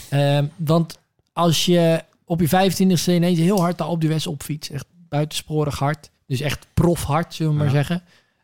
[0.09, 0.97] Ehm, want
[1.33, 5.79] als je op je 25ste ineens heel hard daar op de West opfietst, echt buitensporig
[5.79, 8.03] hard, dus echt profhard, zullen we maar zeggen.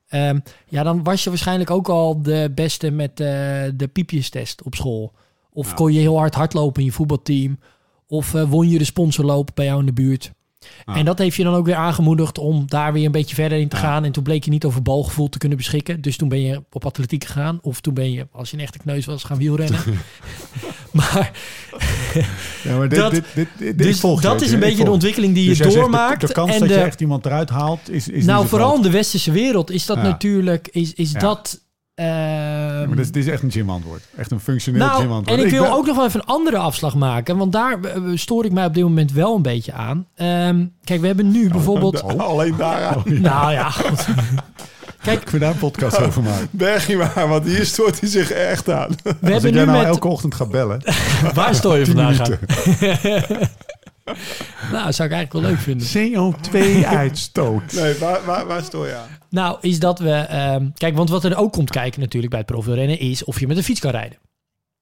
[0.09, 3.27] Ehm, ja, dan was je waarschijnlijk ook al de beste met eh,
[3.75, 5.13] de piepjestest op school.
[5.51, 7.59] Of kon je heel hard hardlopen in je voetbalteam.
[8.07, 10.31] Of eh, won je de sponsorloop bij jou in de buurt.
[10.85, 13.67] En dat heeft je dan ook weer aangemoedigd om daar weer een beetje verder in
[13.67, 14.05] te gaan.
[14.05, 16.01] En toen bleek je niet over balgevoel te kunnen beschikken.
[16.01, 17.59] Dus toen ben je op atletiek gegaan.
[17.61, 19.79] Of toen ben je, als je een echte kneus was, gaan wielrennen.
[20.91, 21.31] maar
[22.63, 25.47] Ja, maar dit, dat- dit, dit, dus volgt dat is een beetje de ontwikkeling die
[25.47, 26.21] Dus je zegt, doormaakt.
[26.21, 28.75] De, de kans en dat de, je echt iemand eruit haalt is, is nou, vooral
[28.75, 30.03] in de westerse wereld is dat Ja.
[30.03, 31.19] natuurlijk, is, is Ja.
[31.19, 31.59] dat...
[31.95, 34.01] ehm, Ja, maar dit, is- dit is echt een gym-antwoord.
[34.17, 35.39] Echt een functioneel nou, gym-antwoord.
[35.39, 37.37] en ik wil ben- ook nog wel even een andere afslag maken.
[37.37, 40.07] Want daar eh, stoor ik mij op dit moment wel een beetje aan.
[40.15, 42.03] Ehm, kijk, we hebben nu bijvoorbeeld...
[42.17, 42.53] Alleen.
[42.53, 42.95] Oh, ja.
[43.05, 44.05] Nou ja, goed.
[45.01, 46.47] Kijk, Ik wil daar een podcast over maken.
[46.51, 48.89] Berg je maar, want hier stoort hij zich echt aan.
[49.03, 49.87] we Als hebben nu nou met...
[49.87, 50.81] elke ochtend ga bellen.
[51.33, 52.37] Waar stoor je 10 vandaag aan?
[54.71, 55.87] Nou, dat zou ik eigenlijk wel leuk vinden.
[55.87, 57.73] CO2-uitstoot.
[57.81, 59.07] Nee, waar, waar, waar stoor je aan?
[59.29, 60.11] Nou, is dat we...
[60.11, 62.99] ehm, kijk, want wat er ook komt kijken natuurlijk bij het profielrennen...
[62.99, 64.17] is of je met een fiets kan rijden.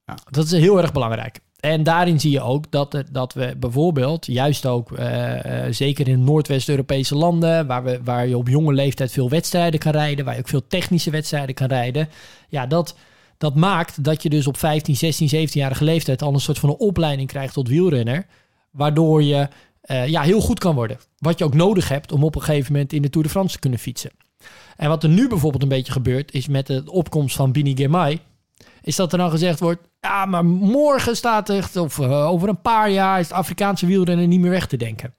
[0.05, 0.18] Ja.
[0.30, 1.39] Dat is heel erg belangrijk.
[1.60, 4.26] En daarin zie je ook dat, dat we bijvoorbeeld...
[4.26, 7.68] juist ook, eh, eh, zeker in Noordwest-Europese landen...
[7.68, 10.26] Waar, we, waar je op jonge leeftijd veel wedstrijden kan rijden...
[10.26, 12.10] waar je ook veel technische wedstrijden kan rijden...
[12.49, 12.95] ja, dat,
[13.38, 16.22] dat maakt dat je dus op 15, 16, 17-jarige leeftijd...
[16.22, 18.26] al een soort van een opleiding krijgt tot wielrenner...
[18.72, 19.47] waardoor je
[19.88, 20.99] eh, ja, heel goed kan worden.
[21.18, 23.53] Wat je ook nodig hebt om op een gegeven moment in de Tour de France
[23.53, 24.12] te kunnen fietsen.
[24.76, 28.20] En wat er nu bijvoorbeeld een beetje gebeurt, is met de opkomst van Bini Girmay,
[28.82, 32.61] is dat er dan gezegd wordt, ja, maar morgen staat echt, of eh, over een
[32.61, 35.13] paar jaar is het Afrikaanse wielrennen niet meer weg te denken.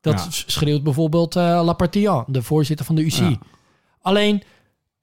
[0.00, 0.26] Dat Ja.
[0.30, 3.24] schreeuwt bijvoorbeeld eh Lapartien, de voorzitter van de UCI.
[3.24, 3.38] Ja.
[4.00, 4.42] Alleen,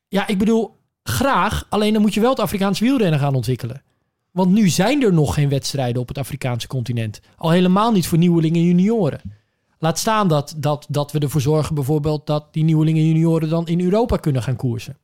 [0.07, 3.82] ja, ik bedoel, graag, alleen dan moet je wel het Afrikaanse wielrennen gaan ontwikkelen.
[4.32, 7.20] Want nu zijn er nog geen wedstrijden op het Afrikaanse continent.
[7.38, 9.22] Al helemaal niet voor nieuwelingen en junioren.
[9.80, 13.68] Laat staan dat, dat, dat we ervoor zorgen bijvoorbeeld dat die nieuwelingen en junioren dan
[13.68, 14.97] in Europa kunnen gaan koersen.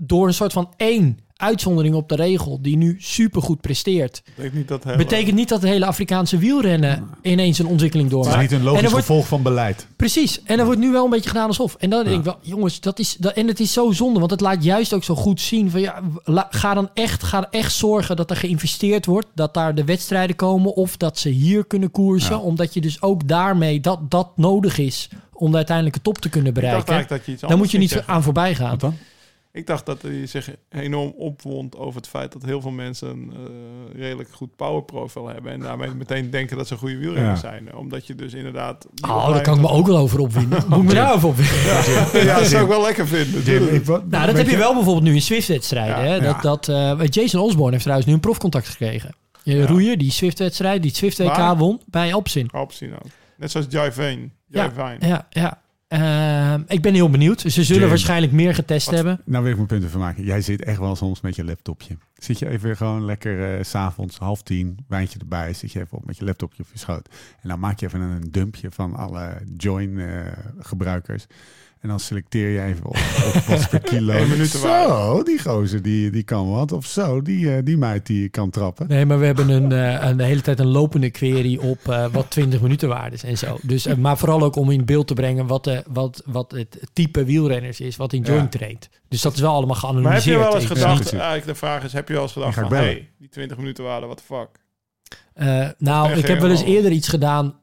[0.00, 4.22] Door een soort van één uitzondering op de regel die nu supergoed presteert.
[4.36, 8.18] Ik niet dat hele- Betekent niet dat het hele Afrikaanse wielrennen ineens een ontwikkeling Het
[8.18, 8.42] is doormaakt.
[8.50, 9.86] niet een En logisch er wordt- gevolg van beleid.
[9.96, 10.42] Precies.
[10.42, 11.74] En dat wordt nu wel een beetje gedaan alsof.
[11.78, 13.16] En dan denk ik wel, jongens, dat is.
[13.18, 15.80] Dat, en het is zo zonde, want het laat juist ook zo goed zien van
[15.80, 19.84] ja, la- ga dan echt, ga echt zorgen dat er geïnvesteerd wordt, dat daar de
[19.84, 22.42] wedstrijden komen of dat ze hier kunnen koersen, Ja.
[22.42, 26.54] omdat je dus ook daarmee dat dat nodig is om de uiteindelijke top te kunnen
[26.54, 27.16] Ik dacht bereiken.
[27.16, 28.12] dat je iets Dan moet je niet zeggen.
[28.14, 28.70] aan voorbij gaan.
[28.70, 28.96] Wat dan?
[29.58, 33.32] Ik dacht dat hij zich enorm opwond over het feit dat heel veel mensen een
[33.94, 35.52] eh, redelijk goed powerprofile hebben.
[35.52, 37.48] En daarmee meteen denken dat ze goede wielrenners Ja.
[37.50, 37.74] zijn.
[37.74, 38.86] Omdat je dus inderdaad...
[39.08, 40.64] Oh, daar kan ik me ook wel over opwinden.
[40.68, 42.24] Moet ik me daarover opwinden?
[42.24, 43.42] Ja, dat zou ik wel lekker vinden.
[43.42, 46.22] Jim, ik, wat- Nou, dat heb je wel bijvoorbeeld nu in Swift-wedstrijden.
[46.22, 49.14] Dat, dat, eh, Jason Osborne heeft trouwens nu een profcontact gekregen.
[49.42, 49.66] Je Ja.
[49.66, 52.52] roeier, die Swift-wedstrijd, die het Swift-WK won bij Alpsin.
[52.54, 53.06] Opzien ook.
[53.36, 53.90] Net zoals Jai.
[54.50, 54.96] Ja, Vine.
[55.08, 55.60] Ja, ja.
[55.88, 57.40] Ehm, ik ben heel benieuwd.
[57.40, 57.88] Ze zullen Jim.
[57.88, 59.20] waarschijnlijk meer getest hebben.
[59.24, 60.24] Nou wil ik mijn punten van maken.
[60.24, 61.96] Jij zit echt wel soms met je laptopje.
[62.16, 65.54] Zit je even gewoon lekker eh, s s'avonds, half tien, wijntje erbij.
[65.54, 67.08] Zit je even op met je laptopje op je schoot.
[67.40, 71.26] En dan maak je even een dumpje van alle Join-gebruikers.
[71.80, 72.96] En dan selecteer je even op,
[73.34, 74.12] op wat per kilo.
[74.12, 76.72] Te Zo, die gozer die, die kan wat.
[76.72, 78.88] Of zo, die, eh, die meid die kan trappen.
[78.88, 82.06] Nee, maar we hebben een, eh, een de hele tijd een lopende query op eh,
[82.12, 83.58] wat 20 minuten waard is en zo.
[83.62, 87.24] Dus, maar vooral ook om in beeld te brengen wat, de, wat, wat het type
[87.24, 88.48] wielrenners is wat in Join Ja.
[88.48, 88.88] traint.
[89.08, 90.24] Dus dat is wel allemaal Maar heb geanalyseerd.
[90.36, 92.72] je wel eens Ik- gedacht, eigenlijk de vraag is, heb je wel eens gedacht van,
[92.72, 94.48] hey, die 20 minuten waarde, what the fuck?
[95.34, 97.54] Eh, nou, ik heb wel eens eerder iets gedaan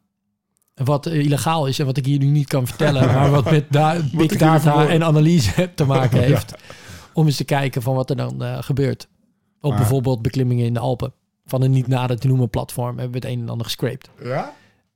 [0.83, 3.65] wat eh, illegaal is en wat ik hier nu niet kan vertellen, maar wat met
[3.69, 6.53] da big data en analyse te maken heeft.
[7.13, 9.07] Om eens te kijken van wat er dan eh, gebeurt.
[9.61, 11.13] Op Maar- bijvoorbeeld beklimmingen in de Alpen.
[11.45, 14.09] Van een niet nader te noemen platform hebben we het een en ander gescraped.
[14.23, 14.53] Ja?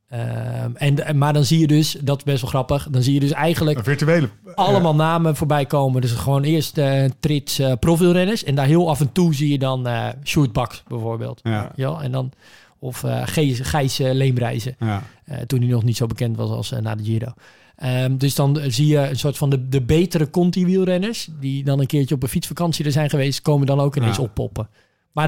[0.10, 3.20] Ehm, en, maar dan zie je dus, dat is best wel grappig, dan zie je
[3.20, 4.30] dus eigenlijk Een virtuele.
[4.56, 6.02] allemaal namen voorbij komen.
[6.02, 8.44] Dus gewoon eerst eh trits eh profielrenners.
[8.44, 9.88] En daar heel af en toe zie je dan
[10.52, 11.40] Baks bijvoorbeeld.
[11.44, 11.72] Ja.
[11.76, 12.32] Ja, en dan,
[12.80, 14.76] of Gijs, Gijs eh, Leemreizen.
[14.80, 15.04] Ja.
[15.26, 17.34] Eh, toen hij nog niet zo bekend was als na de Giro.
[17.76, 21.30] Ehm, dus dan zie je een soort van de, de betere Conti-wielrenners...
[21.40, 23.42] die dan een keertje op een fietsvakantie er zijn geweest...
[23.42, 24.24] komen dan ook ineens Ja.
[24.24, 24.70] oppoppen.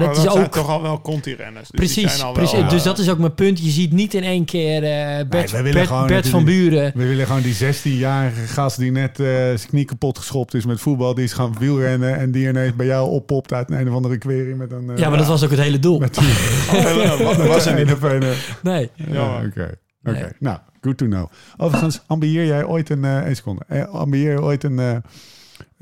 [0.08, 0.52] dat is zijn ook...
[0.52, 1.68] toch al wel Conti-renners.
[1.68, 2.64] Dus die Precies, zijn al wel, precies.
[2.64, 3.58] eh, dus dat is ook mijn punt.
[3.64, 6.92] Je ziet niet in één keer eh, Bert, willen Bert, gewoon Bert van Buren...
[6.94, 10.80] We willen gewoon die 16-jarige gast die net eh, zijn knie kapot geschopt is met
[10.80, 11.14] voetbal.
[11.14, 14.18] Die is gaan wielrennen en die ineens bij jou oppopt uit een, een of andere
[14.18, 14.90] query met een...
[14.90, 15.98] eh, Ja, maar dat was ook het hele doel.
[15.98, 16.28] Met die,
[17.18, 17.90] dat was er niet.
[18.02, 18.90] een een, Nee.
[18.94, 19.78] Ja, oké.
[20.04, 20.24] Oké, Nee.
[20.38, 21.30] nou, good to know.
[21.56, 23.04] Overigens, ambieer jij ooit een...
[23.04, 23.62] eh één seconde.
[23.68, 25.02] Eh, ambieer je ooit een...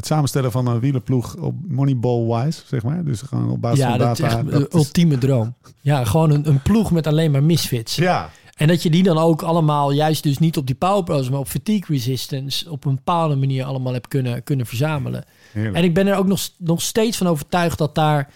[0.01, 3.05] het samenstellen van een wielerploeg op moneyball-wise, zeg maar?
[3.05, 4.37] Dus gewoon op basis Ja, van dat is data.
[4.39, 5.55] echt dat de ultieme droom.
[5.81, 7.97] Ja, gewoon een, een ploeg met alleen maar misfits.
[7.97, 11.31] Ja, En dat je die dan ook allemaal, juist dus niet op die power pros,
[11.31, 15.25] maar op fatigue resistance, op een bepaalde manier allemaal hebt kunnen, kunnen verzamelen.
[15.53, 15.77] heerlijk.
[15.77, 18.31] En ik ben er ook nog, nog steeds van overtuigd dat daar,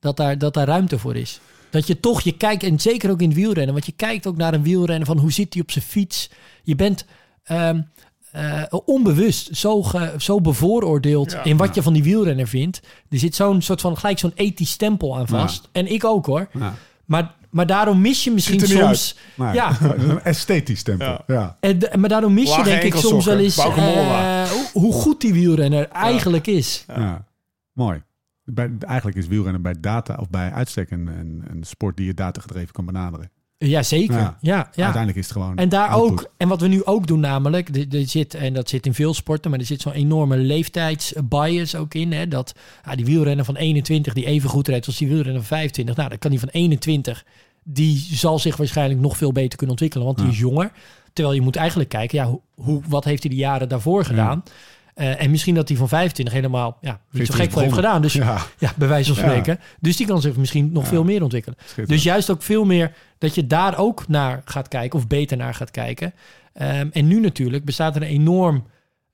[0.00, 1.40] dat, daar, dat daar ruimte voor is.
[1.70, 4.36] Dat je toch, je kijkt, en zeker ook in het wielrennen, want je kijkt ook
[4.36, 6.30] naar een wielrennen van hoe zit hij op zijn fiets.
[6.62, 7.04] Je bent
[7.44, 7.80] ehm,
[8.36, 11.44] eh, onbewust zo, ge- zo bevooroordeeld Ja.
[11.44, 12.80] in wat je van die wielrenner vindt.
[13.10, 15.68] Er zit zo'n soort van, gelijk zo'n ethisch stempel aan vast.
[15.72, 16.48] En ik ook hoor.
[16.52, 16.74] Ja.
[17.04, 19.16] Maar, maar daarom mis je misschien er soms...
[19.52, 19.76] Ja.
[19.80, 21.06] Een esthetisch tempel.
[21.06, 21.22] Ja.
[21.26, 21.56] Ja.
[21.60, 25.88] En, maar daarom mis je denk ik soms wel eens eh, hoe, goed die wielrenner
[25.88, 26.84] eigenlijk is.
[26.86, 27.24] Ja.
[27.72, 28.02] Mooi.
[28.44, 32.14] Bij, eigenlijk is wielrennen bij data of bij uitstek een, een, een sport die je
[32.14, 33.30] datagedreven kan benaderen.
[33.58, 34.16] Ja, zeker.
[34.18, 34.36] Ja.
[34.40, 34.56] Ja.
[34.74, 35.56] Ja, Uiteindelijk is het gewoon.
[35.56, 36.10] En daar output.
[36.26, 38.94] ook, en wat we nu ook doen namelijk, er, er zit, en dat zit in
[38.94, 42.12] veel sporten, maar er zit zo'n enorme leeftijdsbias ook in.
[42.12, 42.52] Hè, dat
[42.84, 45.96] ah, die wielrenner van 21 die even goed rijdt als die wielrenner van 25.
[45.96, 47.24] Nou, dan kan die van 21,
[47.64, 50.32] die zal zich waarschijnlijk nog veel beter kunnen ontwikkelen, want die Ja.
[50.32, 50.72] is jonger.
[51.12, 54.42] Terwijl je moet eigenlijk kijken, ja, hoe, hoe, wat heeft hij de jaren daarvoor gedaan?
[54.96, 57.74] Eh, en misschien dat hij van 25 helemaal ja, niet zo 15 gek voor heeft
[57.74, 58.02] gedaan.
[58.02, 59.28] Dus Ja, ja, bij wijze van Ja.
[59.30, 59.60] spreken.
[59.80, 60.88] Dus die kan zich misschien nog Ja.
[60.88, 61.58] veel meer ontwikkelen.
[61.86, 65.54] Dus juist ook veel meer dat je daar ook naar gaat kijken, of beter naar
[65.54, 66.12] gaat kijken.
[66.52, 68.64] Ehm, en nu natuurlijk bestaat er een enorm,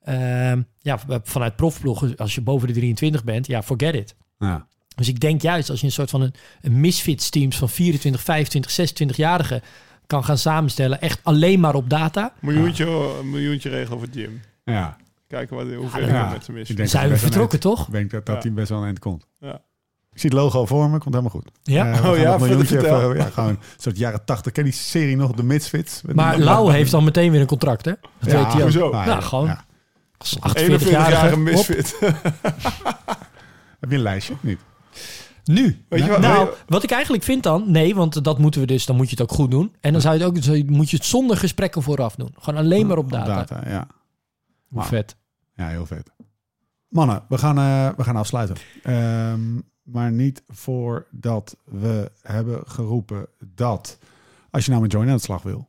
[0.03, 4.15] ehm, ja, vanuit profploegen, als je boven de 23 bent, ja, forget it.
[4.39, 4.67] ja.
[4.95, 8.21] Dus ik denk juist als je een soort van een, een misfits teams van 24,
[8.21, 9.61] 25, 26-jarigen
[10.07, 12.33] kan gaan samenstellen, echt alleen maar op data.
[12.39, 12.85] Miljoentje,
[13.19, 14.41] een miljoentje regelen voor Jim.
[14.63, 14.97] ja.
[15.33, 16.29] Kijken wat, hij ja.
[16.29, 16.67] met mis.
[16.67, 17.87] denk Zijn we dat vertrokken, toch?
[17.87, 18.41] Ik denk dat, dat Ja.
[18.41, 19.27] hij best wel aan het eind komt.
[19.39, 19.53] Ja.
[20.11, 21.51] Ik zie het logo al voor me, komt helemaal goed.
[21.63, 21.91] Ja.
[21.91, 24.51] Eh, Oh ja, miljoentje even- ja, gewoon een soort jaren tachtig.
[24.51, 26.01] Ken die serie nog, de Misfits?
[26.13, 27.91] Maar Lau heeft dan meteen weer een contract, hè?
[28.19, 28.89] Dat Ja, weet hoezo?
[28.91, 29.65] Nou, ja, gewoon ja.
[30.17, 31.29] als 41-jarige 48-jarige.
[31.35, 31.39] hop.
[31.43, 31.97] misfit.
[33.79, 34.33] Heb je een lijstje?
[34.41, 34.59] Niet.
[35.43, 35.85] Nu.
[35.89, 36.19] Weet je wat?
[36.19, 37.71] Nou, wat ik eigenlijk vind dan...
[37.71, 38.85] Nee, want dat moeten we dus...
[38.85, 39.75] Dan moet je het ook goed doen.
[39.81, 40.65] En dan zou je het ook...
[40.69, 42.35] moet je het zonder gesprekken vooraf doen.
[42.39, 43.63] Gewoon alleen maar op data.
[43.67, 43.87] ja.
[44.69, 45.15] Hoe vet.
[45.55, 46.11] Ja, heel vet.
[46.87, 48.55] Mannen, we gaan, eh, we gaan afsluiten.
[48.83, 53.97] Ehm, maar niet voordat we hebben geroepen dat
[54.49, 55.67] als je nou met Join aan de slag wil,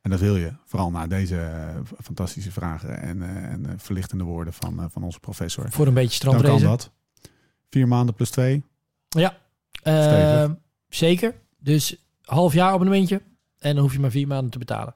[0.00, 4.52] en dat wil je, vooral na deze eh, fantastische vragen en, eh, en verlichtende woorden
[4.52, 6.90] van, van onze professor, Voor een beetje dan kan dat.
[7.70, 8.62] Vier maanden plus twee.
[9.08, 9.36] Ja.
[9.72, 10.56] Stevig.
[10.88, 11.34] zeker.
[11.58, 13.22] Dus half jaar abonnementje.
[13.58, 14.94] En dan hoef je maar vier maanden te betalen.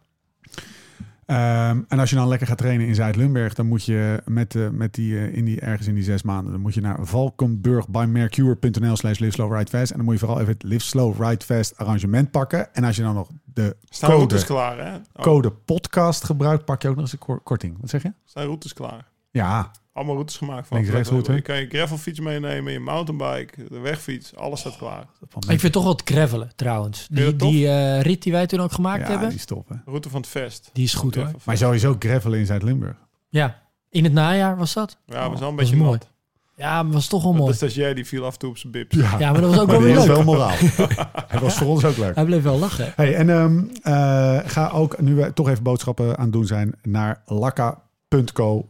[1.29, 4.69] Ehm, en als je dan lekker gaat trainen in Zuid-Limburg, dan moet je met, eh,
[4.69, 8.97] met die, eh, in die, ergens in die zes maanden, dan moet je naar valkenburgbymercure.nl
[8.97, 9.91] slash live slow ride fast.
[9.91, 12.75] En dan moet je vooral even het live slow ride fast arrangement pakken.
[12.75, 14.95] En als je dan nog de Staan code, routes klaar, hè?
[14.95, 17.77] Oh, code podcast gebruikt, pak je ook nog eens een kor- korting.
[17.81, 18.13] Wat zeg je?
[18.25, 19.07] Staan routes klaar.
[19.31, 20.69] Ja, Allemaal routes gemaakt.
[20.69, 21.33] Van route.
[21.33, 25.07] Je kan je gravelfiets meenemen, je mountainbike, de wegfiets, alles staat klaar.
[25.29, 27.07] van Ik vind toch wat gravelen trouwens.
[27.11, 29.83] Die, die eh, rit die wij toen ook gemaakt ja, hebben, die stoppen.
[29.85, 30.71] De route van het vest.
[30.73, 31.31] die is goed hoor.
[31.45, 32.97] Maar sowieso gravelen in Zuid-Limburg.
[33.29, 34.99] Ja, in het najaar was dat.
[35.07, 35.91] Ja, was wel een is beetje mooi.
[35.91, 36.09] nat.
[36.57, 37.55] Ja, maar was toch wel De mooi.
[37.55, 38.97] stagiair die viel af en toe op zijn bips.
[38.97, 40.07] Ja, maar dat was ook maar wel leuk.
[40.07, 40.57] wel moraal.
[41.29, 42.15] Hij was voor ons ook leuk.
[42.15, 42.93] Hij bleef wel lachen.
[42.97, 46.75] Hey, en ehm, eh, ga ook, nu we toch even boodschappen aan het doen zijn,
[46.83, 48.69] naar lakka.co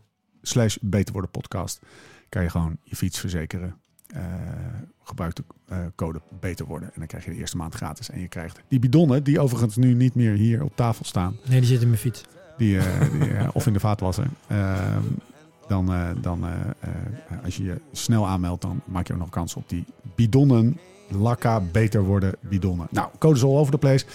[0.49, 1.80] slash beter worden podcast.
[2.28, 3.76] Kan je gewoon je fiets verzekeren.
[4.09, 4.22] Eh,
[5.03, 6.88] gebruik de eh, code beter worden.
[6.88, 8.11] En dan krijg je de eerste maand gratis.
[8.11, 11.36] En je krijgt die bidonnen, die overigens nu niet meer hier op tafel staan.
[11.49, 12.22] Nee, die zit in mijn fiets.
[12.57, 14.26] Die, eh, die, of in de vaatwasser.
[14.46, 15.03] Ehm,
[15.68, 16.44] dan, dan
[17.44, 19.84] als je je snel aanmeldt, dan maak je ook nog kans op die
[20.14, 20.78] bidonnen.
[21.09, 22.86] Lakka beter worden bidonnen.
[22.90, 24.07] Nou, codes all over the place.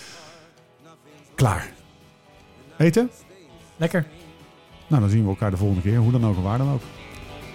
[1.36, 1.72] Klaar.
[2.78, 3.10] Eten?
[3.78, 4.06] Lekker.
[4.88, 5.98] Nou, dan zien we elkaar de volgende keer.
[5.98, 6.82] Hoe dan ook en waar dan ook.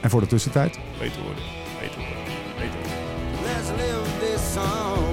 [0.00, 0.78] En voor de tussentijd.
[0.98, 1.42] Beter worden.
[1.80, 2.24] Beter worden.
[2.56, 2.98] Beter worden.
[3.42, 5.04] Let's live this song.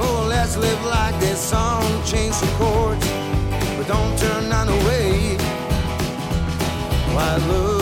[0.00, 1.82] Oh, let's live like this song.
[2.04, 3.06] Change some chords,
[3.76, 5.36] but don't turn none away.
[7.14, 7.75] Why, looking